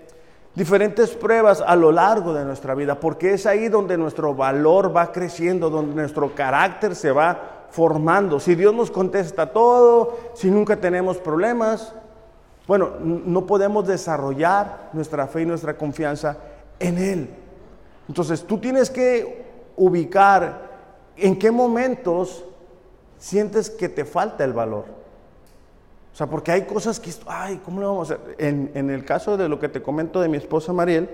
diferentes 0.56 1.12
pruebas 1.12 1.62
a 1.66 1.76
lo 1.76 1.91
largo 1.91 2.34
de 2.34 2.45
nuestra 2.45 2.74
vida, 2.74 2.99
porque 2.99 3.34
es 3.34 3.45
ahí 3.45 3.70
donde 3.70 3.97
nuestro 3.97 4.34
valor 4.34 4.95
va 4.95 5.12
creciendo, 5.12 5.70
donde 5.70 5.95
nuestro 5.95 6.34
carácter 6.34 6.95
se 6.95 7.12
va 7.12 7.68
formando. 7.70 8.39
Si 8.39 8.56
Dios 8.56 8.74
nos 8.74 8.91
contesta 8.91 9.51
todo, 9.51 10.18
si 10.34 10.49
nunca 10.49 10.78
tenemos 10.78 11.18
problemas, 11.18 11.93
bueno, 12.68 12.91
no 12.99 13.45
podemos 13.45 13.86
desarrollar 13.88 14.89
nuestra 14.93 15.28
fe 15.28 15.41
y 15.41 15.45
nuestra 15.45 15.76
confianza 15.76 16.38
en 16.80 16.97
Él. 16.97 17.30
Entonces 18.08 18.43
tú 18.43 18.58
tienes 18.58 18.89
que 18.89 19.43
ubicar 19.76 20.73
en 21.18 21.38
qué 21.38 21.51
momentos 21.51 22.43
sientes 23.18 23.70
que 23.70 23.89
te 23.89 24.05
falta 24.05 24.43
el 24.43 24.53
valor. 24.53 24.86
O 26.14 26.16
sea, 26.16 26.28
porque 26.28 26.51
hay 26.51 26.64
cosas 26.64 26.99
que, 26.99 27.11
ay, 27.26 27.61
¿cómo 27.64 27.82
lo 27.82 27.88
vamos 27.88 28.11
a 28.11 28.16
hacer? 28.16 28.36
En, 28.38 28.89
el 28.89 29.03
caso 29.03 29.36
de 29.36 29.49
lo 29.49 29.59
que 29.59 29.70
te 29.70 29.82
comento 29.82 30.22
de 30.22 30.30
mi 30.30 30.38
esposa 30.38 30.72
Mariel, 30.74 31.09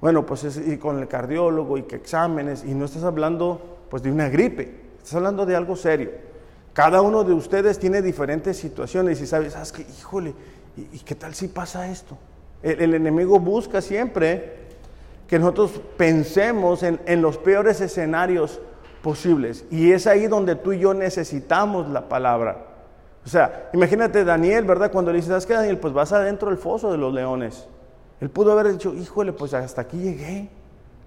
bueno, 0.00 0.24
pues 0.24 0.44
es 0.44 0.56
ir 0.56 0.78
con 0.78 0.98
el 0.98 1.08
cardiólogo 1.08 1.76
y 1.78 1.82
que 1.82 1.96
exámenes, 1.96 2.64
y 2.64 2.74
no 2.74 2.84
estás 2.84 3.02
hablando 3.02 3.78
pues 3.90 4.02
de 4.02 4.12
una 4.12 4.28
gripe, 4.28 4.72
estás 4.98 5.14
hablando 5.14 5.46
de 5.46 5.56
algo 5.56 5.74
serio. 5.74 6.10
Cada 6.72 7.02
uno 7.02 7.24
de 7.24 7.32
ustedes 7.32 7.78
tiene 7.78 8.00
diferentes 8.00 8.56
situaciones 8.56 9.20
y 9.20 9.26
sabes, 9.26 9.54
sabes 9.54 9.72
que, 9.72 9.82
híjole, 9.82 10.34
¿Y, 10.76 10.98
qué 11.00 11.14
tal 11.14 11.34
si 11.34 11.48
pasa 11.48 11.90
esto? 11.90 12.16
El, 12.62 12.94
enemigo 12.94 13.40
busca 13.40 13.80
siempre 13.80 14.60
que 15.26 15.38
nosotros 15.38 15.80
pensemos 15.96 16.82
en, 16.82 17.00
en 17.06 17.22
los 17.22 17.38
peores 17.38 17.80
escenarios 17.80 18.60
posibles. 19.02 19.64
Y 19.70 19.92
es 19.92 20.06
ahí 20.06 20.26
donde 20.26 20.56
tú 20.56 20.72
y 20.72 20.78
yo 20.78 20.94
necesitamos 20.94 21.88
la 21.88 22.08
palabra. 22.08 22.66
O 23.24 23.28
sea, 23.28 23.70
imagínate 23.72 24.24
Daniel, 24.24 24.64
¿verdad? 24.64 24.90
Cuando 24.90 25.10
le 25.12 25.16
dices, 25.16 25.28
¿sabes 25.28 25.46
qué, 25.46 25.54
Daniel? 25.54 25.78
Pues 25.78 25.92
vas 25.92 26.12
adentro 26.12 26.48
del 26.48 26.58
foso 26.58 26.90
de 26.90 26.98
los 26.98 27.12
leones. 27.12 27.66
Él 28.20 28.30
pudo 28.30 28.52
haber 28.52 28.72
dicho, 28.72 28.94
híjole, 28.94 29.32
pues 29.32 29.54
hasta 29.54 29.82
aquí 29.82 29.98
llegué. 29.98 30.48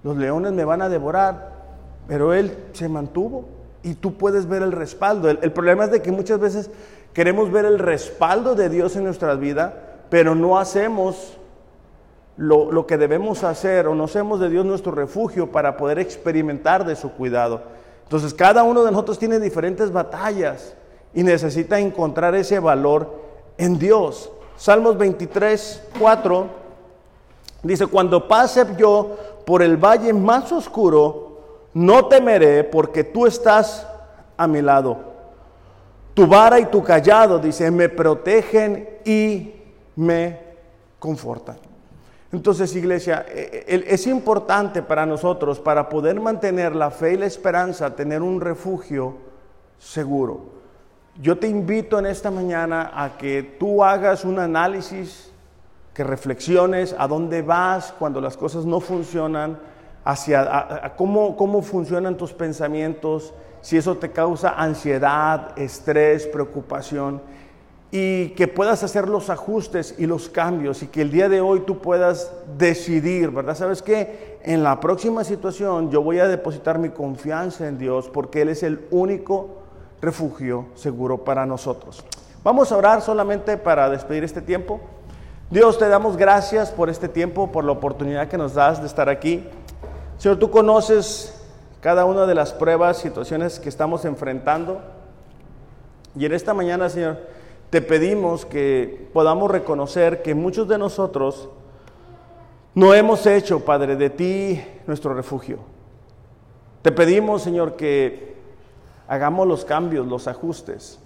Los 0.03 0.17
leones 0.17 0.51
me 0.51 0.65
van 0.65 0.81
a 0.81 0.89
devorar. 0.89 1.63
Pero 2.07 2.33
él 2.33 2.55
se 2.73 2.89
mantuvo 2.89 3.45
y 3.81 3.95
tú 3.95 4.15
puedes 4.15 4.47
ver 4.47 4.61
el 4.61 4.71
respaldo. 4.71 5.29
El, 5.29 5.51
problema 5.51 5.85
es 5.85 5.91
de 5.91 6.01
que 6.01 6.11
muchas 6.11 6.39
veces 6.39 6.69
queremos 7.13 7.51
ver 7.51 7.65
el 7.65 7.79
respaldo 7.79 8.55
de 8.55 8.69
Dios 8.69 8.95
en 8.95 9.05
nuestra 9.05 9.35
vida, 9.35 10.01
pero 10.09 10.35
no 10.35 10.59
hacemos 10.59 11.37
lo, 12.37 12.71
lo, 12.71 12.85
que 12.87 12.97
debemos 12.97 13.43
hacer 13.43 13.87
o 13.87 13.95
no 13.95 14.05
hacemos 14.05 14.39
de 14.39 14.49
Dios 14.49 14.65
nuestro 14.65 14.91
refugio 14.91 15.51
para 15.51 15.77
poder 15.77 15.99
experimentar 15.99 16.85
de 16.85 16.95
su 16.95 17.11
cuidado. 17.11 17.61
Entonces 18.13 18.35
cada 18.35 18.61
uno 18.61 18.83
de 18.83 18.91
nosotros 18.91 19.17
tiene 19.17 19.39
diferentes 19.39 19.91
batallas 19.91 20.75
y 21.15 21.23
necesita 21.23 21.79
encontrar 21.79 22.35
ese 22.35 22.59
valor 22.59 23.11
en 23.57 23.79
Dios. 23.79 24.31
Salmos 24.55 24.99
23, 24.99 25.81
4 25.99 26.47
dice, 27.63 27.87
cuando 27.87 28.27
pase 28.27 28.67
yo 28.77 29.17
por 29.47 29.63
el 29.63 29.77
valle 29.77 30.13
más 30.13 30.51
oscuro, 30.51 31.39
no 31.73 32.05
temeré 32.05 32.63
porque 32.63 33.03
tú 33.03 33.25
estás 33.25 33.87
a 34.37 34.45
mi 34.45 34.61
lado. 34.61 34.95
Tu 36.13 36.27
vara 36.27 36.59
y 36.59 36.67
tu 36.67 36.83
callado, 36.83 37.39
dice, 37.39 37.71
me 37.71 37.89
protegen 37.89 38.99
y 39.03 39.55
me 39.95 40.39
confortan. 40.99 41.72
Entonces, 42.33 42.75
iglesia, 42.75 43.27
e, 43.29 43.63
e, 43.67 43.93
es 43.93 44.07
importante 44.07 44.81
para 44.81 45.05
nosotros, 45.05 45.59
para 45.59 45.87
poder 45.87 46.19
mantener 46.19 46.75
la 46.75 46.89
fe 46.89 47.13
y 47.13 47.17
la 47.17 47.27
esperanza, 47.27 47.95
tener 47.95 48.23
un 48.23 48.41
refugio 48.41 49.17
seguro. 49.77 50.41
Yo 51.21 51.37
te 51.37 51.47
invito 51.47 51.99
en 51.99 52.07
esta 52.07 52.31
mañana 52.31 52.91
a 52.95 53.17
que 53.19 53.43
tú 53.43 53.83
hagas 53.83 54.25
un 54.25 54.39
análisis, 54.39 55.31
que 55.93 56.03
reflexiones 56.03 56.95
a 56.97 57.07
dónde 57.07 57.43
vas 57.43 57.93
cuando 57.99 58.19
las 58.19 58.35
cosas 58.35 58.65
no 58.65 58.79
funcionan, 58.79 59.59
hacia 60.03 60.93
cómo, 60.97 61.37
cómo 61.37 61.61
funcionan 61.61 62.17
tus 62.17 62.33
pensamientos, 62.33 63.31
si 63.61 63.77
eso 63.77 63.95
te 63.97 64.09
causa 64.11 64.55
ansiedad, 64.57 65.51
estrés, 65.55 66.25
preocupación, 66.25 67.21
y 67.95 68.29
que 68.29 68.47
puedas 68.47 68.83
hacer 68.83 69.07
los 69.07 69.29
ajustes 69.29 69.93
y 69.99 70.07
los 70.07 70.27
cambios 70.27 70.81
y 70.81 70.87
que 70.87 71.03
el 71.03 71.11
día 71.11 71.29
de 71.29 71.41
hoy 71.41 71.59
tú 71.59 71.77
puedas 71.77 72.31
decidir, 72.57 73.29
¿verdad? 73.29 73.55
¿Sabes 73.55 73.83
qué? 73.83 74.39
En 74.41 74.63
la 74.63 74.79
próxima 74.79 75.23
situación 75.23 75.91
yo 75.91 76.01
voy 76.01 76.17
a 76.17 76.27
depositar 76.27 76.79
mi 76.79 76.89
confianza 76.89 77.67
en 77.67 77.77
Dios 77.77 78.09
porque 78.09 78.41
Él 78.41 78.49
es 78.49 78.63
el 78.63 78.87
único 78.89 79.61
refugio 80.01 80.69
seguro 80.73 81.23
para 81.23 81.45
nosotros. 81.45 82.03
Vamos 82.43 82.71
a 82.71 82.77
orar 82.77 83.03
solamente 83.03 83.57
para 83.57 83.91
despedir 83.91 84.23
este 84.23 84.41
tiempo. 84.41 84.81
Dios, 85.51 85.77
te 85.77 85.87
damos 85.87 86.17
gracias 86.17 86.71
por 86.71 86.89
este 86.89 87.07
tiempo, 87.07 87.51
por 87.51 87.63
la 87.63 87.73
oportunidad 87.73 88.27
que 88.27 88.39
nos 88.39 88.55
das 88.55 88.81
de 88.81 88.87
estar 88.87 89.07
aquí. 89.07 89.47
Señor, 90.17 90.39
tú 90.39 90.49
conoces 90.49 91.39
cada 91.79 92.05
una 92.05 92.25
de 92.25 92.33
las 92.33 92.53
pruebas, 92.53 92.97
situaciones 92.97 93.59
que 93.59 93.69
estamos 93.69 94.03
enfrentando. 94.03 94.81
Y 96.17 96.25
en 96.25 96.33
esta 96.33 96.55
mañana, 96.55 96.89
Señor, 96.89 97.42
te 97.73 97.81
pedimos 97.81 98.45
que 98.45 99.09
podamos 99.13 99.49
reconocer 99.49 100.21
que 100.21 100.35
muchos 100.35 100.67
de 100.67 100.77
nosotros 100.77 101.49
no 102.75 102.93
hemos 102.93 103.25
hecho, 103.25 103.61
Padre, 103.61 103.95
de 103.95 104.11
ti 104.11 104.63
nuestro 104.85 105.15
refugio. 105.15 105.57
Te 106.83 106.91
pedimos, 106.91 107.41
Señor, 107.41 107.75
que 107.75 108.35
hagamos 109.07 109.47
los 109.47 109.65
cambios, 109.65 110.05
los 110.05 110.27
ajustes. 110.27 110.99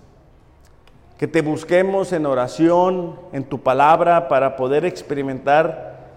Que 1.17 1.25
te 1.25 1.41
busquemos 1.41 2.11
en 2.11 2.25
oración, 2.25 3.17
en 3.31 3.45
tu 3.45 3.61
palabra, 3.61 4.27
para 4.27 4.57
poder 4.57 4.83
experimentar 4.83 6.09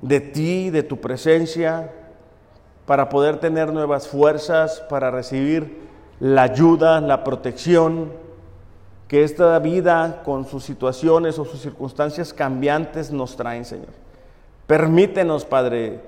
de 0.00 0.20
ti, 0.20 0.70
de 0.70 0.82
tu 0.82 0.98
presencia, 0.98 1.92
para 2.86 3.10
poder 3.10 3.36
tener 3.38 3.70
nuevas 3.70 4.08
fuerzas, 4.08 4.82
para 4.88 5.10
recibir 5.10 5.90
la 6.20 6.44
ayuda, 6.44 7.02
la 7.02 7.22
protección 7.22 8.21
que 9.12 9.24
esta 9.24 9.58
vida 9.58 10.22
con 10.24 10.46
sus 10.46 10.64
situaciones 10.64 11.38
o 11.38 11.44
sus 11.44 11.60
circunstancias 11.60 12.32
cambiantes 12.32 13.10
nos 13.10 13.36
traen, 13.36 13.66
Señor. 13.66 13.90
Permítenos, 14.66 15.44
Padre, 15.44 16.00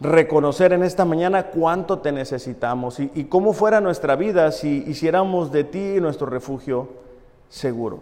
reconocer 0.00 0.74
en 0.74 0.82
esta 0.82 1.06
mañana 1.06 1.44
cuánto 1.44 2.00
te 2.00 2.12
necesitamos 2.12 3.00
y, 3.00 3.24
cómo 3.24 3.54
fuera 3.54 3.80
nuestra 3.80 4.16
vida 4.16 4.52
si 4.52 4.84
hiciéramos 4.86 5.50
de 5.50 5.64
ti 5.64 5.98
nuestro 5.98 6.26
refugio 6.26 6.90
seguro. 7.48 8.00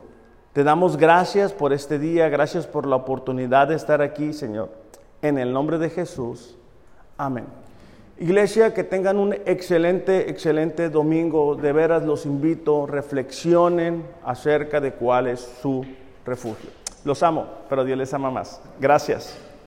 Te 0.52 0.64
damos 0.64 0.96
gracias 0.96 1.52
por 1.52 1.72
este 1.72 2.00
día, 2.00 2.28
gracias 2.28 2.66
por 2.66 2.86
la 2.86 2.96
oportunidad 2.96 3.68
de 3.68 3.76
estar 3.76 4.02
aquí, 4.02 4.32
Señor. 4.32 4.68
En 5.22 5.38
el 5.38 5.52
nombre 5.52 5.78
de 5.78 5.90
Jesús. 5.90 6.56
Amén. 7.16 7.46
Iglesia, 8.18 8.72
que 8.72 8.84
tengan 8.84 9.18
un 9.18 9.32
excelente, 9.32 10.30
excelente 10.30 10.88
domingo. 10.88 11.56
De 11.56 11.72
veras 11.72 12.04
los 12.04 12.26
invito, 12.26 12.86
reflexionen 12.86 14.04
acerca 14.24 14.80
de 14.80 14.92
cuál 14.92 15.26
es 15.26 15.40
su 15.60 15.84
refugio. 16.24 16.70
Los 17.04 17.22
amo, 17.24 17.46
pero 17.68 17.84
Dios 17.84 17.98
les 17.98 18.14
ama 18.14 18.30
más. 18.30 18.60
Gracias. 18.78 19.36